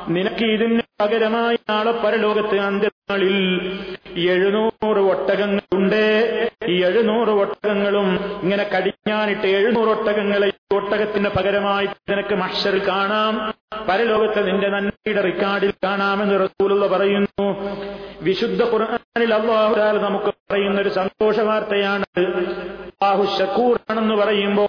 നിനക്ക് 0.09 0.45
ഇതിന് 0.55 0.83
പകരമായി 1.03 1.59
നാളെ 1.71 1.93
പരലോകത്ത് 2.03 2.57
അന്ത്യനാളിൽ 2.65 3.37
എഴുന്നൂറ് 4.27 5.03
ഒട്ടകങ്ങളുണ്ട് 5.13 6.03
ഈ 6.69 6.75
എഴുന്നൂറ് 6.89 7.33
ഒട്ടകങ്ങളും 7.43 8.09
ഇങ്ങനെ 8.43 8.65
കടിഞ്ഞാനിട്ട് 8.73 9.47
എഴുന്നൂറ് 9.59 9.91
ഒട്ടകങ്ങളെ 9.91 10.49
ഈ 10.51 10.57
ഒട്ടകത്തിന് 10.77 11.31
പകരമായി 11.31 11.89
നിനക്ക് 12.11 12.37
മഷറിൽ 12.43 12.83
കാണാം 12.91 13.35
പരലോകത്ത് 13.90 14.48
നിന്റെ 14.48 14.70
നന്മയുടെ 14.70 15.22
റിക്കാർഡിൽ 15.22 15.74
കാണാമെന്ന് 15.84 16.44
റസൂലുള്ള 16.44 16.88
പറയുന്നു. 16.88 17.46
വിശുദ്ധ 18.22 18.64
ഖുർആനിൽ 18.64 19.34
അള്ളാഹു 19.34 19.74
താല 19.74 19.98
നമുക്ക് 19.98 20.26
പറയുന്ന 20.26 20.82
ഒരു 20.82 20.90
സന്തോഷ 20.90 21.40
വാർത്തയാണ് 21.40 22.06
അള്ളാഹു 22.20 23.24
ഷക്കൂറാണെന്ന് 23.40 24.16
പറയുമ്പോ 24.16 24.66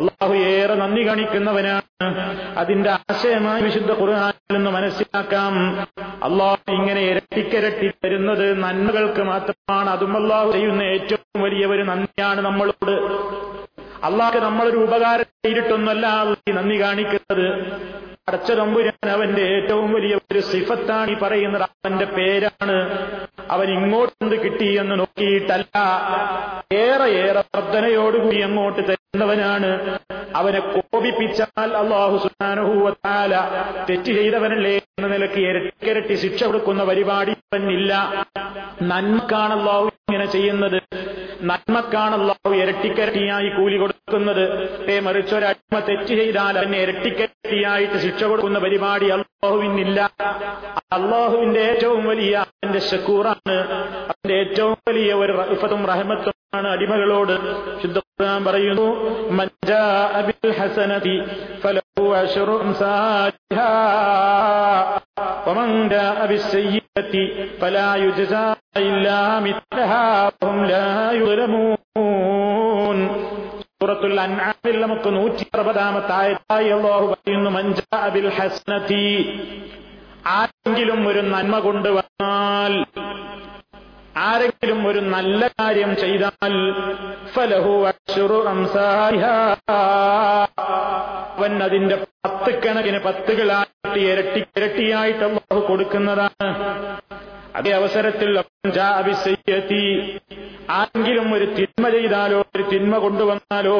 അള്ളാഹു 0.00 0.34
ഏറെ 0.34 0.74
നന്ദി 0.74 1.06
കാണിക്കുന്നവനാണ്. 1.06 2.16
അതിന്റെ 2.56 2.90
ആശയമായി 2.90 3.62
വിശുദ്ധ 3.62 3.92
ഖുർആാനിൽ 3.92 4.54
നിന്ന് 4.54 4.70
മനസ്സിലാക്കാം. 4.70 5.80
അള്ളാഹു 6.24 6.72
ഇങ്ങനെ 6.72 7.00
ഇരട്ടിക്കരട്ടി 7.00 7.90
തരുന്നത് 8.04 8.62
നന്മകൾക്ക് 8.62 9.22
മാത്രമാണ്. 9.22 9.90
അതും 9.90 10.16
അള്ളാഹു 10.16 10.52
ചെയ്യുന്ന 10.52 10.82
ഏറ്റവും 10.82 11.42
വലിയ 11.42 11.66
ഒരു 11.66 11.82
നന്ദിയാണ് 11.82 12.40
നമ്മളോട്. 12.40 12.94
അള്ളാഹ് 14.04 14.38
നമ്മളൊരു 14.38 14.76
ഉപകാരം 14.76 15.24
ചെയ്തിട്ടൊന്നല്ല 15.24 16.06
നന്ദി 16.54 16.80
കാണിക്കുന്നത്. 16.82 17.48
അടച്ച 18.28 18.50
തമ്പുരാൻ 18.60 19.08
അവന്റെ 19.16 19.44
ഏറ്റവും 19.56 19.88
വലിയ 19.96 20.14
ഒരു 20.32 20.40
സിഫത്താണ് 20.50 21.10
ഈ 21.14 21.16
പറയുന്നത്. 21.24 21.64
അവന്റെ 21.70 22.06
പേരാണ് 22.16 22.76
അവൻ 23.54 23.68
ഇങ്ങോട്ട് 23.78 24.36
കിട്ടി 24.44 24.68
എന്ന് 24.82 24.94
നോക്കിയിട്ടല്ല 25.00 25.76
ഏറെ 26.84 27.06
ഏറെ 27.24 27.42
പ്രാർത്ഥനയോടുകൂടി 27.50 28.40
അങ്ങോട്ട് 28.48 28.82
തരുന്നവനാണ്. 28.88 29.70
അവനെ 30.38 30.60
കോപിപ്പിച്ചാൽ 30.72 31.70
അള്ളാഹു 31.82 32.16
സുനാനുഭൂവത്താല 32.24 33.34
തെറ്റ് 33.88 34.10
ചെയ്തവനല്ലേ 34.18 34.74
എന്ന 34.96 35.08
നിലയ്ക്ക് 35.14 35.40
ഇരട്ടിരട്ടി 35.50 36.14
ശിക്ഷ 36.24 36.40
കൊടുക്കുന്ന 36.44 36.84
പരിപാടി 36.90 37.34
അവനില്ല 37.52 37.92
നന്മക്കാണ് 38.90 39.54
അള്ളാഹു 39.58 39.86
ഇങ്ങനെ 40.08 40.26
ചെയ്യുന്നത്. 40.34 40.78
നന്മക്കാണ് 41.50 42.14
അള്ളാഹു 42.18 42.50
ഇരട്ടിക്കരട്ടിയായി 42.62 43.48
കൂലി 43.56 43.76
കൊടുക്കുന്നത്. 43.82 44.44
ഏ 44.92 44.94
മറിച്ച് 45.06 45.34
ഒരടിമ 45.38 45.78
തെറ്റ് 45.88 46.14
ചെയ്താൽ 46.20 46.54
അവനെ 46.60 46.78
ഇരട്ടിക്കരട്ടിയായിട്ട് 46.84 47.98
ശിക്ഷ 48.06 48.17
കൊടുക്കുന്ന 48.17 48.59
പരിപാടി 48.59 49.07
അള്ളാഹുവിനില്ല 49.15 49.99
അള്ളാഹുവിന്റെ 50.95 51.61
ഏറ്റവും 51.69 52.03
വലിയ 52.05 52.33
അവന്റെ 52.43 52.81
ഷക്കൂറാണ് 52.89 53.55
അവന്റെ 54.05 54.35
ഏറ്റവും 54.43 54.75
വലിയ 54.89 55.11
ഒരു 55.23 55.33
റഹ്ഫത്തും 55.41 55.83
റഹമത്തുമാണ് 55.91 56.69
അടിമകളോട് 56.73 57.35
ശുദ്ധ 57.83 57.97
ഖുർആൻ 58.13 58.41
പറയുന്നു 58.47 58.87
മഞ്ചാ 59.39 59.81
അബിൽ 60.19 60.53
ഹസനതി 60.59 61.15
ഫലഹു 61.63 62.05
അശ്റു 62.21 62.57
അംസാലിഹാ 62.65 63.69
ومن 65.47 65.69
جاء 65.89 66.17
بالسيئة 66.27 67.13
فلا 67.61 67.89
يجزى 67.97 68.47
إلا 68.79 69.19
مثلها 69.41 70.05
وهم 70.33 70.57
لا 70.65 70.89
يظلمون 71.13 72.97
സൂറത്തുൽ 73.80 74.18
അൻആമിൽ 74.22 74.76
നമുക്ക് 74.82 75.08
നൂറ്റി 75.16 75.44
അറുപതാമത്തെ 75.54 76.12
ആയത്തായി 76.20 76.68
അള്ളാഹു 76.76 77.04
പറയുന്നു 77.10 77.50
മഞ്ചാ 77.56 77.98
ബിൽ 78.14 78.26
ഹസ്നതി 78.38 79.04
ആരെങ്കിലും 80.36 81.00
ഒരു 81.10 81.20
നന്മ 81.34 81.54
കൊണ്ടുവന്നാൽ 81.66 82.72
ആരെങ്കിലും 84.24 84.80
ഒരു 84.90 85.00
നല്ല 85.14 85.40
കാര്യം 85.58 85.92
ചെയ്താൽ 86.02 86.54
ഫലഹു 87.34 87.74
അവൻ 91.36 91.54
അതിന്റെ 91.68 91.98
പത്ത് 92.24 92.50
കണക്കിന് 92.64 93.00
പത്തുകളായിട്ട് 93.06 94.00
ഇരട്ടി 94.10 94.42
ഇരട്ടിയായിട്ട് 94.56 95.24
അള്ളാഹു 95.28 95.60
കൊടുക്കുന്നതാണ്. 95.70 96.48
അതേ 97.58 97.70
അവസരത്തിൽ 97.70 98.30
ആരെങ്കിലും 100.70 101.34
ഒരു 101.34 101.44
തിന്മ 101.44 101.88
ചെയ്താലോ 101.88 102.40
ഒരു 102.56 102.64
തിന്മ 102.72 102.98
കൊണ്ടുവന്നാലോ 102.98 103.76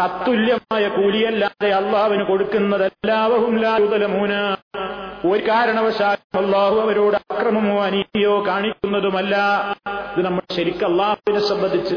തത്തുല്യമായ 0.00 0.88
കൂലിയല്ലാതെ 0.88 1.70
അള്ളാഹുവിന് 1.70 2.24
കൊടുക്കുന്നതെല്ലാവരും 2.24 3.56
ലായുതലമൂന 3.62 4.32
ഒരു 5.24 5.48
കാരണവശാലും 5.48 6.44
അള്ളാഹു 6.44 6.76
അവരോട് 6.80 7.16
അക്രമമോ 7.16 7.84
അനീതിയോ 7.84 8.46
കാണിക്കുന്നതുമല്ല. 8.46 9.36
ഇത് 10.16 10.24
നമ്മൾ 10.24 10.42
ശരിക്കും 10.56 10.86
അള്ളാഹുവിനെ 10.86 11.40
സംബന്ധിച്ച് 11.48 11.94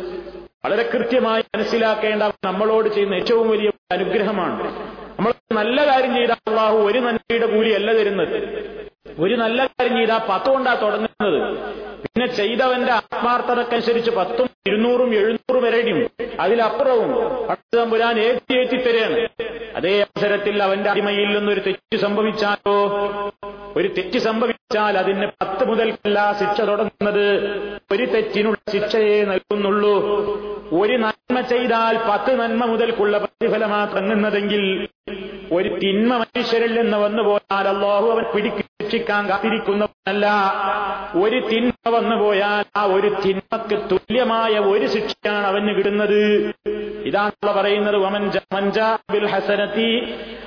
വളരെ 0.65 0.83
കൃത്യമായി 0.93 1.43
മനസ്സിലാക്കേണ്ട 1.55 2.23
നമ്മളോട് 2.23 2.89
ചെയ്യുന്ന 2.89 3.15
ഏറ്റവും 3.15 3.49
വലിയ 3.49 3.69
അനുഗ്രഹമാണ്. 3.91 4.71
നമ്മൾ 5.19 5.33
നല്ല 5.53 5.85
കാര്യം 5.87 6.15
ചെയ്ത 6.15 6.31
അള്ളാഹു 6.31 6.77
ഒരു 6.77 6.99
നന്മയുടെ 6.99 7.47
കൂലിയല്ല 7.47 7.93
തരുന്നത്. 7.93 8.35
ഒരു 9.19 9.35
നല്ല 9.35 9.65
കാര്യം 9.65 9.95
ചെയ്താൽ 9.97 10.21
പത്തുകൊണ്ടാ 10.29 10.73
തുടങ്ങുന്നത്. 10.75 11.39
പിന്നെ 12.15 12.27
ചെയ്തവന്റെ 12.35 12.91
ആത്മാർത്ഥതക്കനുസരിച്ച് 12.91 14.11
പത്തും 14.11 14.49
ഇരുന്നൂറും 14.67 15.13
എഴുന്നൂറും 15.13 15.63
വരെയും 15.63 15.99
അതിലപ്പുറവും 16.39 17.11
പട്ടുതമ്പുരാൻ 17.47 18.19
ഏറ്റി 18.19 18.59
ഏറ്റി 18.59 18.77
തരികയാണ് 18.77 19.27
അതേ 19.75 19.99
അവസരത്തിൽ 19.99 20.63
അവന്റെ 20.63 20.89
അടിമയിൽ 20.89 21.37
നിന്നൊരു 21.37 21.59
തെറ്റ് 21.59 21.97
സംഭവിച്ചാലോ? 21.97 22.77
ഒരു 23.75 23.87
തെറ്റ് 23.87 24.17
സംഭവിച്ചാൽ 24.17 24.97
അതിന് 24.97 25.27
പത്ത് 25.41 25.67
മുതൽക്കല്ല 25.67 26.31
ശിക്ഷ 26.39 26.61
തുടങ്ങുന്നത്. 26.61 27.25
ഒരു 27.91 28.05
തെറ്റിനുള്ള 28.05 28.71
ശിക്ഷയെ 28.71 29.25
നൽകുന്നുള്ളൂ. 29.25 29.95
ഒരു 30.81 30.97
നന്മ 30.97 31.41
ചെയ്താൽ 31.41 31.97
പത്ത് 32.09 32.39
നന്മ 32.39 32.65
മുതൽക്കുള്ള 32.65 33.17
പ്രതിഫലമാ 33.17 33.85
തങ്ങുന്നതെങ്കിൽ 33.85 34.63
ഒരു 35.51 35.69
തിന്മ 35.69 36.17
മനുഷ്യരിൽ 36.17 36.81
നിന്ന് 36.81 36.97
വന്നു 36.97 37.23
പോയാൽ 37.23 37.67
അള്ളാഹു 37.67 38.07
അവൻ 38.09 38.23
പിടിക്ക് 38.35 38.57
ശിക്ഷിക്കാൻ 38.57 39.29
കാത്തിരിക്കുന്നവനല്ല. 39.29 40.25
ഒരു 41.23 41.39
തിന്മ 41.47 41.71
വന്നു 41.85 42.15
പോയാൽ 42.15 42.65
ആ 42.77 42.81
ഒരു 42.83 43.09
തിന്മക്ക് 43.23 43.75
തുല്യമായ 43.91 44.59
ഒരു 44.71 44.87
ശിക്ഷയാണ് 44.87 45.45
അവന് 45.47 45.71
കിട്ടുന്നത്. 45.77 46.19
ഇതാണ് 47.09 47.53
പറയുന്നത് 47.57 47.97
ഹസനത്തി. 49.25 49.87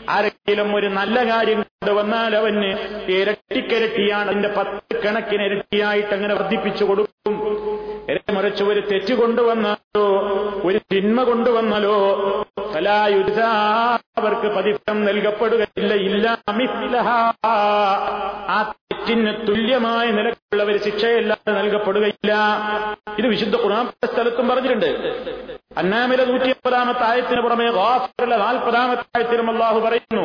ആരെങ്കിലും 0.08 0.74
ഒരു 0.74 0.86
നല്ല 0.86 1.16
കാര്യം 1.30 1.60
കൊണ്ടുവന്നാൽ 1.62 2.36
അവന് 2.36 2.70
ഇരട്ടിക്കരട്ടിയാണ് 3.16 4.28
അതിന്റെ 4.30 4.48
പത്ത് 4.56 5.02
കണക്കിന് 5.04 5.42
ഇരട്ടിയായിട്ട് 5.42 6.14
അങ്ങനെ 6.14 6.34
വർദ്ധിപ്പിച്ചു 6.34 6.84
കൊടുക്കും. 6.84 7.36
മറിച്ച് 8.32 8.64
ഒരു 8.64 8.80
തെറ്റ് 8.80 9.14
കൊണ്ടുവന്നാലോ 9.14 10.04
ഒരു 10.64 10.78
തിന്മ 10.92 11.22
കൊണ്ടുവന്നാലോ? 11.22 11.94
ഫലായുദ്ധ 12.72 13.40
അവർക്ക് 14.20 14.48
പ്രതിഫലം 14.54 15.04
നൽകപ്പെടുകയില്ല. 15.04 15.94
ഇല്ല 15.94 16.26
ആ 17.44 18.72
തെറ്റിന് 18.92 19.32
തുല്യമായ 19.48 20.10
നിലക്കുള്ള 20.10 20.64
ഒരു 20.64 20.78
ശിക്ഷയല്ലാതെ 20.78 21.52
നൽകപ്പെടുകയില്ല. 21.52 22.32
ഇത് 23.18 23.26
വിശുദ്ധ 23.26 23.56
ഖുർആൻ 23.56 23.86
സ്ഥലത്തും 24.06 24.48
പറഞ്ഞിട്ടുണ്ട്. 24.48 24.90
അന്നാമിലെ 25.80 26.24
നൂറ്റി 26.30 26.48
അമ്പതാമത്തെ 26.54 27.04
ആയത്തിന് 27.10 27.40
പുറമെ 27.40 27.66
ഗാഫറിലെ 27.76 28.36
നാൽപ്പതാമത്തെ 28.36 29.04
ആയത്തിലും 29.16 29.48
അള്ളാഹു 29.52 29.78
പറയുന്നു 29.86 30.24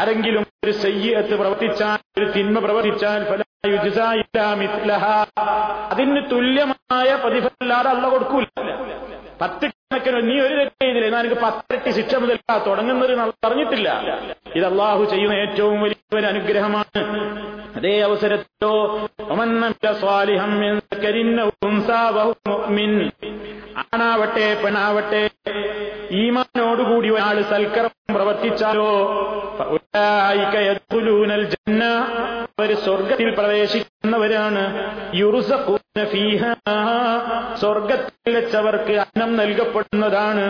ആരെങ്കിലും 0.00 0.44
ഒരു 0.64 0.72
സയ്യത്ത് 0.84 1.34
പ്രവർത്തിച്ചാൽ 1.40 1.98
ഒരു 2.18 2.26
തിന്മ 2.36 2.58
പ്രവർത്തിച്ചാൽ 2.58 3.20
അതിന് 5.92 6.20
തുല്യമായ 6.32 7.08
പ്രതിഫലമില്ലാതെ 7.24 7.90
അള്ള 7.94 8.06
കൊടുക്കൂല. 8.08 8.46
പത്ത് 9.42 9.66
കണക്കിന് 9.68 10.18
നീ 10.28 10.34
ഒരു 10.46 10.54
തെറ്റ് 10.58 10.84
ചെയ്തില്ല 10.84 11.06
എന്നാൽ 11.06 11.24
എനിക്ക് 11.26 11.40
പത്തിരട്ടി 11.42 11.90
ശിക്ഷ 11.98 12.14
മുതൽ 12.22 12.38
തുടങ്ങുന്നത് 12.66 13.12
പറഞ്ഞിട്ടില്ല. 13.44 13.88
ഇത് 14.56 14.66
അള്ളാഹു 14.70 15.02
ചെയ്യുന്ന 15.04 15.34
ഏറ്റവും 15.44 15.78
വലിയ 15.82 16.18
ഒരു 16.18 16.26
അനുഗ്രഹമാണ്. 16.32 17.00
അതേ 17.78 17.94
അവസരത്തിലോ 18.08 18.72
ആണാവട്ടെ 23.82 24.46
പെണ്ണാവട്ടെ 24.62 25.22
ഈമാനോടുകൂടി 26.22 27.08
ഒരാൾ 27.16 27.36
സൽക്കരം 27.52 27.92
പ്രവർത്തിച്ചാലോ 28.16 28.90
അവർ 32.60 32.70
സ്വർഗത്തിൽ 32.86 33.30
പ്രവേശിക്കുന്നവരാണ്. 33.38 34.64
ഫീഹാ 36.12 36.52
സ്വർഗത്തിൽ 37.60 38.11
വെച്ചവർക്ക് 38.62 38.92
അന്നം 38.98 39.36
നൽകപ്പെടുന്നതാണ് 39.36 40.44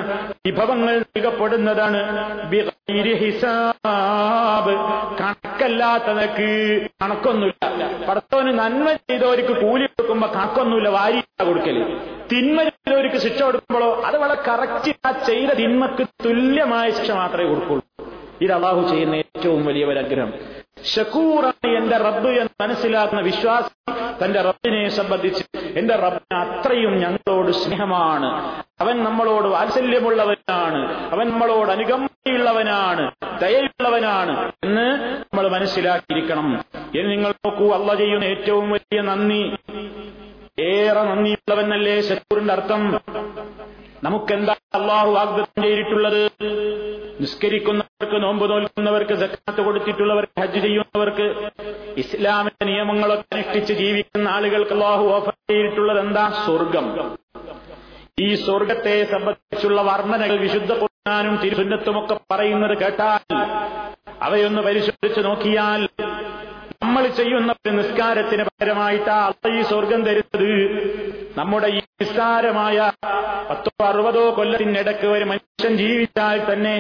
വിഭവങ്ങൾ 0.47 0.99
നൽകപ്പെടുന്നതാണ്. 0.99 2.01
ഹിസാബ്. 3.15 4.75
കണക്കല്ലാത്ത 5.21 6.05
നിനക്ക് 6.05 6.49
കണക്കൊന്നുമില്ല. 7.03 8.05
പടത്തോന് 8.05 8.59
നന്മ 8.59 8.93
ചെയ്തവർക്ക് 8.93 9.61
കൂലി 9.61 9.87
കൊടുക്കുമ്പോ 9.87 10.29
കണക്കൊന്നുമില്ല 10.35 10.89
വാരി 10.89 11.21
കൊടുക്കൽ. 11.21 11.99
തിന്മ 12.33 12.63
ചെയ്തവർക്ക് 12.63 13.17
ശിക്ഷ 13.17 13.43
കൊടുക്കുമ്പോഴോ 13.43 14.03
അത് 14.05 14.17
വളരെ 14.19 14.43
കറക്റ്റ് 14.49 14.93
ആ 15.07 15.11
ചെയ്ത 15.27 15.51
തിന്മക്ക് 15.51 16.07
തുല്യമായ 16.25 16.91
ശിക്ഷ 16.91 17.11
മാത്രമേ 17.11 17.49
കൊടുക്കുള്ളൂ. 17.49 18.12
ഇത് 18.43 18.53
അള്ളാഹു 18.53 18.89
ചെയ്യുന്ന 18.89 19.15
ഏറ്റവും 19.15 19.67
വലിയ 19.67 19.85
ഒരു 19.85 19.99
അനുഗ്രഹം. 19.99 20.33
ഷക്കൂറാണ് 20.85 21.77
എന്റെ 21.77 21.97
റബ്ബ് 21.97 22.29
എന്ന് 22.29 22.63
മനസ്സിലാക്കുന്ന 22.63 23.23
വിശ്വാസം 23.23 23.95
തന്റെ 24.25 24.41
റബ്ബിനെ 24.41 24.89
സംബന്ധിച്ച്. 24.89 25.45
എന്റെ 25.79 25.95
റബ്ബിന് 25.95 26.39
അത്രയും 26.39 26.99
ഞങ്ങളോട് 26.99 27.51
സ്നേഹമാണ്. 27.51 28.63
അവൻ 28.81 29.05
നമ്മളോട് 29.05 29.45
വാത്സല്യമുള്ളവനാണ്. 29.45 31.11
അവൻ 31.13 31.29
നമ്മളോട് 31.31 31.71
അനുകമ്പയുള്ളവനാണ്. 31.71 33.11
ദയയുള്ളവനാണ് 33.41 34.53
എന്ന് 34.65 35.17
നമ്മൾ 35.19 35.49
മനസ്സിലാക്കിയിരിക്കണം. 35.49 36.65
എന്ന് 36.77 37.11
നിങ്ങൾ 37.13 37.31
നോക്കൂ 37.31 37.73
അള്ള 37.73 37.95
ചെയ്യുന്ന 37.95 38.25
ഏറ്റവും 38.25 38.71
വലിയ 38.71 39.01
നന്ദി. 39.01 39.57
ഏറെ 40.63 41.03
നന്ദിയുള്ളവനല്ലേ 41.03 42.01
ഷക്കൂറിന്റെ 42.01 42.55
അർത്ഥം? 42.55 43.01
നമുക്കെന്താ 44.03 44.55
അള്ളാഹു 44.75 45.11
വാഗ്ദാനം 45.11 45.63
ചെയ്തിട്ടുള്ളത്? 45.63 46.21
നിസ്കരിക്കുന്നവർക്ക് 47.21 48.23
നോമ്പ് 48.23 48.51
നോൽക്കുന്നവർക്ക് 48.51 49.15
സക്കാത്ത് 49.15 49.61
കൊടുത്തിട്ടുള്ളവർക്ക് 49.61 50.41
ഹജ്ജ് 50.41 50.61
ചെയ്യുന്നവർക്ക് 50.61 51.27
ഇസ്ലാമിന്റെ 51.97 52.65
നിയമങ്ങളൊക്കെ 52.65 53.35
അനുഷ്ഠിച്ച് 53.35 53.73
ജീവിക്കുന്ന 53.73 54.29
ആളുകൾക്ക് 54.29 54.73
അള്ളാഹു 54.73 55.05
ഓഫർ 55.17 55.35
ചെയ്തിട്ടുള്ളത് 55.51 56.01
എന്താ? 56.01 56.25
സ്വർഗം 56.47 56.87
ഈ 58.21 58.35
സ്വർഗത്തെ 58.35 59.05
സംബന്ധിച്ചുള്ള 59.05 59.83
വർണനകൾ 59.83 60.37
വിശുദ്ധ 60.37 60.73
ഖുർആാനും 60.73 61.37
തിരുസുന്നത്തുമൊക്കെ 61.43 62.17
പറയുന്നത് 62.31 62.75
കേട്ടാൽ 62.79 63.37
അവയൊന്ന് 64.23 64.63
പരിശോധിച്ച് 64.63 65.21
നോക്കിയാൽ 65.21 65.89
നമ്മൾ 66.83 67.07
ചെയ്യുന്ന 67.07 67.55
നിസ്കാരത്തിന് 67.79 68.45
പകരമായിട്ടാ 68.45 69.17
അള്ള 69.27 69.59
ഈ 69.59 69.63
സ്വർഗം 69.63 70.01
തരുന്നത്. 70.05 70.49
നമ്മുടെ 71.37 71.69
ഈ 71.69 71.81
നിസ്സാരമായ 72.01 72.91
പത്തോ 73.51 73.85
അറുപതോ 73.85 74.31
കൊല്ലത്തിനിടക്ക് 74.31 75.07
ഒരു 75.07 75.25
മനുഷ്യൻ 75.25 75.77
ജീവിച്ചാൽ 75.77 76.53
തന്നെ 76.53 76.75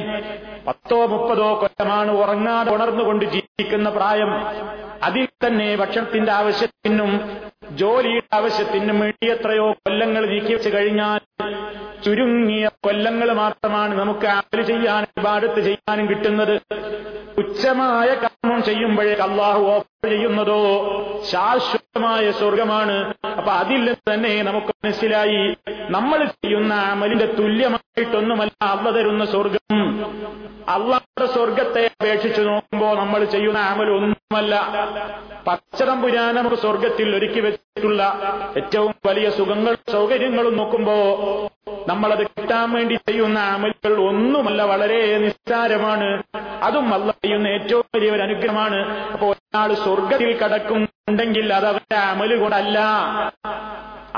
പത്തോ 0.66 1.06
മുപ്പതോ 1.06 1.54
കൊല്ലമാണ് 1.54 2.10
ഉറങ്ങാതെ 2.10 2.70
ഉണർന്നുകൊണ്ട് 2.74 3.24
ജീവിക്കുന്ന 3.24 3.90
പ്രായം. 3.90 4.32
അതിൽ 5.02 5.28
തന്നെ 5.44 5.76
ഭക്ഷണത്തിന്റെ 5.76 6.32
ആവശ്യത്തിനും 6.32 7.12
ജോലിയുടെ 7.72 8.36
ആവശ്യത്തിനും 8.36 9.00
വേണ്ടി 9.00 9.26
എത്രയോ 9.26 9.72
കൊല്ലങ്ങൾ 9.72 10.26
നീക്കി 10.26 10.52
വെച്ച് 10.54 10.70
കഴിഞ്ഞാൽ 10.76 11.20
ചുരുങ്ങിയ 12.04 12.68
കൊല്ലങ്ങൾ 12.86 13.32
മാത്രമാണ് 13.32 14.00
നമുക്ക് 14.00 14.26
അമൽ 14.26 14.62
ചെയ്യാനും 14.62 15.10
ഇബാദത്ത് 15.18 15.60
ചെയ്യാനും 15.60 16.06
കിട്ടുന്നത്. 16.08 16.54
ഉച്ചമായ 17.38 18.08
കർമ്മം 18.22 18.62
ചെയ്യുമ്പോഴേ 18.62 19.12
അള്ളാഹു 19.26 19.62
ഓഫർ 19.74 20.08
ചെയ്യുന്നതോ 20.08 20.58
ശാശ്വതമായ 21.30 22.30
സ്വർഗമാണ് 22.30 22.96
അപ്പൊ 23.38 23.52
അതിൽ 23.52 23.96
തന്നെ 24.08 24.32
നമുക്ക് 24.42 24.72
മനസ്സിലായി. 24.84 25.56
നമ്മൾ 25.90 26.24
ചെയ്യുന്ന 26.24 26.74
അമലിന്റെ 26.74 27.26
തുല്യമായിട്ടൊന്നുമല്ല 27.26 28.64
അള്ള 28.64 28.90
തരുന്ന 28.90 29.24
സ്വർഗം. 29.24 29.58
അള്ളാഹുടെ 30.68 31.26
സ്വർഗത്തെ 31.26 31.90
അപേക്ഷിച്ച് 32.00 32.40
നോക്കുമ്പോ 32.40 32.94
നമ്മൾ 32.94 33.24
ചെയ്യുന്ന 33.24 33.58
അമൽ 33.58 33.90
ഒന്നുമല്ല. 33.90 34.54
പച്ചടം 35.46 36.02
പുരാനം 36.02 36.56
സ്വർഗത്തിൽ 36.56 37.16
ഒരുക്കി 37.16 37.40
വെച്ചിട്ടുള്ള 37.40 38.02
ഏറ്റവും 38.56 38.94
വലിയ 39.06 39.30
സുഖങ്ങളും 39.30 39.92
സൗകര്യങ്ങളും 39.92 40.56
നോക്കുമ്പോ 40.56 40.94
നമ്മളത് 41.88 42.26
കിട്ടാൻ 42.26 42.72
വേണ്ടി 42.72 42.94
ചെയ്യുന്ന 42.94 43.38
അമലുകൾ 43.38 44.00
ഒന്നുമല്ല 44.08 44.62
വളരെ 44.62 45.18
നിസ്സാരമാണ്. 45.18 46.22
അതും 46.62 46.94
അല്ല 46.94 47.10
ചെയ്യുന്ന 47.10 47.48
ഏറ്റവും 47.48 47.84
വലിയ 47.94 48.10
ഒരു 48.10 48.22
അനുഗ്രഹമാണ്. 48.22 48.80
അപ്പോൾ 49.12 49.26
ഒരാൾ 49.26 49.74
സ്വർഗത്തിൽ 49.74 50.38
കടക്കുന്നുണ്ടെങ്കിൽ 50.38 51.54
അത് 51.54 51.66
അവന്റെ 51.66 51.96
അമൽ 51.96 52.36
കൊണ്ടല്ല 52.36 52.78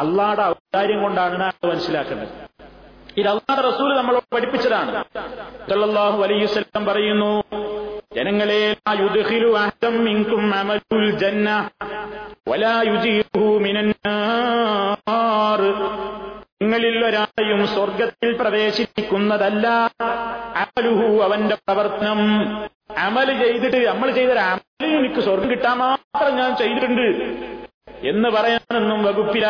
അള്ളാടെ 0.02 0.42
ഔദാര്യം 0.52 1.00
കൊണ്ടാണ് 1.04 1.36
മനസ്സിലാക്കേണ്ടത് 1.70 2.32
ഇത് 3.20 3.28
അള്ളാഹ് 3.32 3.62
റസൂൽ 3.66 3.90
നമ്മളോട് 3.98 4.26
പഠിപ്പിച്ചതാണ്. 4.34 4.92
സല്ലല്ലാഹു 5.70 6.18
അലൈഹി 6.26 6.44
വസല്ലം 6.46 6.82
പറയുന്നു 6.88 7.32
ജനങ്ങളെ 8.16 8.62
യുദ്ഖിലു 9.02 9.50
അമലുൽ 9.60 11.06
ജന്ന 11.22 11.48
വലാ 12.50 12.74
നിങ്ങളിൽ 16.62 16.96
ഒരാളെയും 17.08 17.60
സ്വർഗത്തിൽ 17.74 18.30
പ്രവേശിപ്പിക്കുന്നതല്ല 18.40 19.66
അമലുഹു 20.62 21.08
അവന്റെ 21.26 21.56
പ്രവർത്തനം. 21.66 22.20
അമൽ 23.06 23.28
ചെയ്തിട്ട് 23.42 23.78
നമ്മൾ 23.90 24.08
ചെയ്തൊരു 24.18 24.42
അമൽ 24.50 24.86
എനിക്ക് 24.98 25.20
സ്വർഗം 25.26 25.48
കിട്ടാൻ 25.52 25.76
മാത്രം 25.82 26.34
ഞാൻ 26.40 26.50
ചെയ്തിട്ടുണ്ട്. 26.60 27.06
എന്ന് 27.88 28.28
പറയാനൊന്നും 28.28 29.04
വകുപ്പില്ല. 29.04 29.48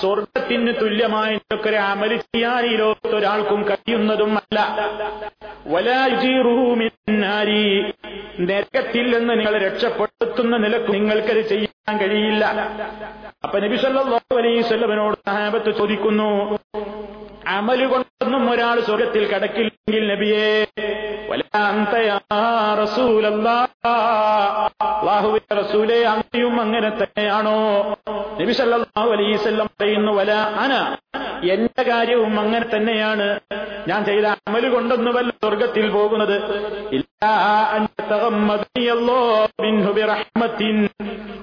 സ്വർഗത്തിന് 0.00 0.72
തുല്യമായ 0.80 1.38
ഒരു 1.66 1.76
അമൽ 1.76 2.16
ചെയ്യാൻ 2.16 2.66
ഈ 2.66 2.76
ലോകത്ത് 2.76 3.14
ഒരാൾക്കും 3.14 3.62
കഴിയുന്നതും 3.62 4.38
അല്ല. 4.38 4.58
വലാജീറൂമിനാരി 5.66 7.64
നരകത്തിൽ 8.40 9.06
നിന്ന് 9.16 9.32
നിങ്ങൾ 9.40 9.58
രക്ഷപ്പെടുത്തുന്ന 9.58 10.56
നിലയ്ക്ക് 10.56 10.94
നിങ്ങൾക്കത് 10.94 11.42
ചെയ്യാൻ 11.48 11.98
കഴിയില്ല. 11.98 12.44
അപ്പൊ 13.44 13.58
നബി 13.58 13.76
സല്ലല്ലാഹു 13.76 14.38
അലൈഹി 14.38 14.62
സഹാബത്ത് 15.26 15.70
ചോദിക്കുന്നു 15.78 16.30
അമൽ 17.48 17.86
കൊണ്ടൊന്നും 17.86 18.50
ഒരാൾ 18.50 18.80
സ്വർഗത്തിൽ 18.80 19.24
കടക്കില്ലെങ്കിൽ 19.26 20.04
നബിയെ 20.10 20.48
അള്ളാഹുവിന്റെ 24.98 25.54
റസൂലെ 25.54 26.04
അങ്ങനെയും 26.04 26.60
അങ്ങനെ 26.60 26.90
തന്നെയാണോ 26.90 27.27
നബി 28.40 28.52
സല്ലല്ലാഹു 28.52 29.10
അലൈഹി 29.10 29.32
വസല്ലം 29.32 29.66
പറയുന്നു 29.66 30.12
വല 30.12 30.30
അന. 30.32 30.96
എന്റെ 31.50 31.82
കാര്യവും 31.82 32.40
അങ്ങനെ 32.40 32.76
തന്നെയാണ്. 32.76 33.40
ഞാൻ 33.88 34.04
ചെയ്ത 34.04 34.24
അമൽ 34.24 34.68
കൊണ്ടൊന്നുമല്ല 34.68 35.30
സ്വർഗത്തിൽ 35.30 35.88
പോകുന്നത്. 35.88 36.42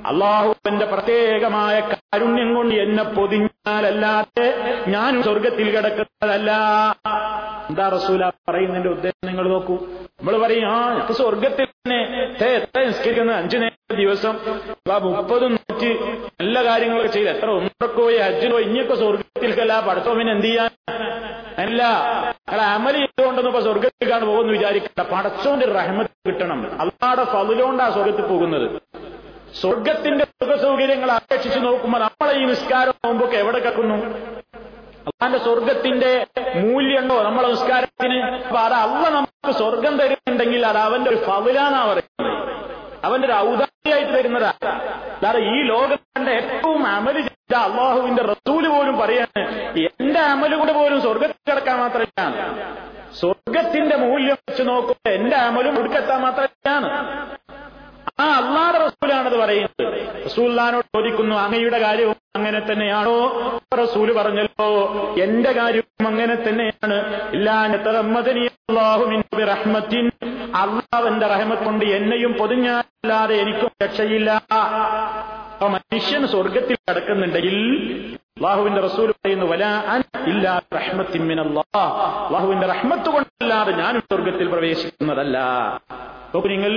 അള്ളാഹുവിന്റെ 0.10 0.86
പ്രത്യേകമായ 0.86 1.76
കാരുണ്യം 1.92 2.50
കൊണ്ട് 2.56 2.76
എന്നെ 2.86 3.04
പൊതിഞ്ഞാലല്ലാതെ 3.16 4.48
ഞാൻ 4.94 5.12
സ്വർഗത്തിൽ 5.28 5.68
കിടക്കുന്നതല്ല. 5.76 6.52
എന്താ 7.70 7.86
റസൂല 7.96 8.24
പറയുന്നതിന്റെ 8.50 8.90
ഉദ്ദേശം 8.96 9.28
നിങ്ങൾ 9.30 9.46
നോക്കൂ. 9.54 9.76
നമ്മൾ 10.20 10.36
പറയും 10.44 10.68
ആ 10.74 10.76
ഞങ്ങൾക്ക് 10.90 11.16
സ്വർഗത്തിൽ 11.22 11.68
തന്നെ 11.72 12.00
എത്ര 12.58 12.84
നിസ്കരിക്കുന്നത് 12.90 13.38
അഞ്ചു 13.42 13.58
നേരം 13.64 13.96
ദിവസം 14.02 14.36
മുപ്പതും 15.06 15.52
നൂറ്റി 15.56 15.90
നല്ല 16.42 16.56
കാര്യങ്ങളൊക്കെ 16.68 17.12
ചെയ്ത് 17.16 17.30
എത്ര 17.36 17.48
ഒന്നൊക്കെ 17.58 17.88
പോയി 17.98 18.18
അജ്ജിനോ 18.28 18.60
ഇനിയൊക്കെ 18.68 18.96
സ്വർഗത്തിൽക്കല്ല 19.04 19.74
പടത്തോമിന് 19.88 20.32
എന്ത് 20.36 20.48
ചെയ്യാൻ? 20.48 20.72
അല്ല 21.64 21.82
നിങ്ങളെ 22.38 22.66
അമലി 22.76 23.00
ചെയ്തുകൊണ്ടൊന്നും 23.04 23.52
ഇപ്പൊ 23.52 23.62
സ്വർഗത്തിലേക്കാണ് 23.68 24.26
പോകുന്നു 24.32 24.52
വിചാരിക്കണ്ട. 24.58 25.02
പടച്ചോന്റെ 25.14 25.68
റഹ്മത്ത് 25.80 26.16
കിട്ടണം. 26.30 26.60
അള്ളാടെ 26.84 27.24
ഫതിലോണ്ടാ 27.34 27.86
സ്വർഗത്തിൽ 27.98 28.26
പോകുന്നത്. 28.34 28.68
സ്വർഗത്തിന്റെ 29.56 30.26
സുഖ 30.34 30.52
സൗകര്യങ്ങൾ 30.64 31.10
അപേക്ഷിച്ച് 31.16 31.60
നോക്കുമ്പോൾ 31.66 32.02
നമ്മളെ 32.04 32.34
ഈ 32.40 32.46
നിസ്കാരം 32.50 32.96
നോമ്പൊക്കെ 33.06 33.38
എവിടെ 33.44 33.60
കക്കുന്നു? 33.66 33.98
അള്ളാന്റെ 35.10 35.40
സ്വർഗത്തിന്റെ 35.46 36.12
മൂല്യമുണ്ടോ 36.62 37.16
നമ്മളെ 37.28 37.48
നിസ്കാരത്തിന്? 37.54 38.18
അപ്പൊ 38.40 38.60
അത് 38.66 38.76
അവ 38.84 39.02
നമുക്ക് 39.16 39.52
സ്വർഗം 39.60 39.94
തരുന്നുണ്ടെങ്കിൽ 40.02 40.62
അത് 40.72 40.80
അവന്റെ 40.86 41.10
ഒരു 41.14 41.20
ഫതിലാന്നാ 41.28 41.82
പറയുന്നത്. 41.90 42.32
അവന്റെ 43.06 43.28
ഒരു 43.30 43.36
ഔദാര്യമായിട്ട് 43.44 44.14
തരുന്നതാ. 44.16 44.52
അല്ലാതെ 45.16 45.42
ഈ 45.52 45.60
ലോകത്തിന്റെ 45.72 46.32
ഏറ്റവും 46.40 46.84
അമൽ 46.94 47.18
ചെയ്ത 47.20 47.34
അള്ളാഹുവിന്റെ 47.66 48.24
റസൂൽ 48.32 48.66
പോലും 48.74 48.96
പറയാണ് 49.02 49.42
എന്റെ 49.84 50.22
അമൽ 50.32 50.54
കൂടെ 50.62 50.74
പോലും 50.80 51.00
സ്വർഗത്തിൽ 51.06 51.40
കിടക്കാൻ 51.50 51.78
മാത്രമല്ല 51.84 52.22
സ്വർഗത്തിന്റെ 53.20 53.96
മൂല്യം 54.04 54.38
വെച്ച് 54.42 54.64
നോക്കുമ്പോൾ 54.70 55.12
എന്റെ 55.18 55.38
അമലും 55.44 55.76
ഒടുക്കെത്താൻ 55.82 56.20
മാത്രമാണ് 56.26 56.90
ആ 58.20 58.28
അള്ളാഹുടെ 58.40 58.80
റസൂലാണത് 58.86 59.36
പറയുന്നത് 59.40 59.86
റസൂല്ലാനോട് 60.36 60.86
ചോദിക്കുന്നു 60.96 61.36
അങ്ങയുടെ 61.36 61.80
കാര്യവും 61.80 62.16
അങ്ങനെ 62.36 62.60
തന്നെയാണോ? 62.60 63.18
റസൂൽ 63.84 64.14
പറഞ്ഞല്ലോ 64.14 64.68
എന്റെ 65.24 65.52
കാര്യവും 65.52 66.08
അങ്ങനെ 66.08 66.36
തന്നെയാണ്. 66.36 66.98
ഇല്ലാഹുമിൻ 67.34 69.22
അള്ളാഹുവിന്റെ 70.56 71.28
റഹ്മത്ത് 71.28 71.66
കൊണ്ട് 71.66 71.86
എന്നെയും 71.86 72.34
പൊതിഞ്ഞാല്ലാതെ 72.34 73.36
എനിക്കും 73.36 73.70
രക്ഷയില്ല. 73.84 74.42
അപ്പൊ 74.52 75.68
മനുഷ്യൻ 75.68 76.28
സ്വർഗത്തിൽ 76.28 76.76
കിടക്കുന്നുണ്ടെങ്കിൽ 76.76 77.58
അള്ളാഹുവിന്റെ 78.40 78.82
റസൂൽ 78.82 79.12
പറയുന്നു 79.12 79.46
അള്ളാഹുവിന്റെ 82.28 82.68
റഹ്മത്ത് 82.68 83.10
കൊണ്ടല്ലാതെ 83.10 83.72
ഞാൻ 83.72 84.00
സ്വർഗത്തിൽ 84.00 84.48
പ്രവേശിക്കുന്നതല്ല. 84.50 85.38
നിങ്ങൾ 86.54 86.72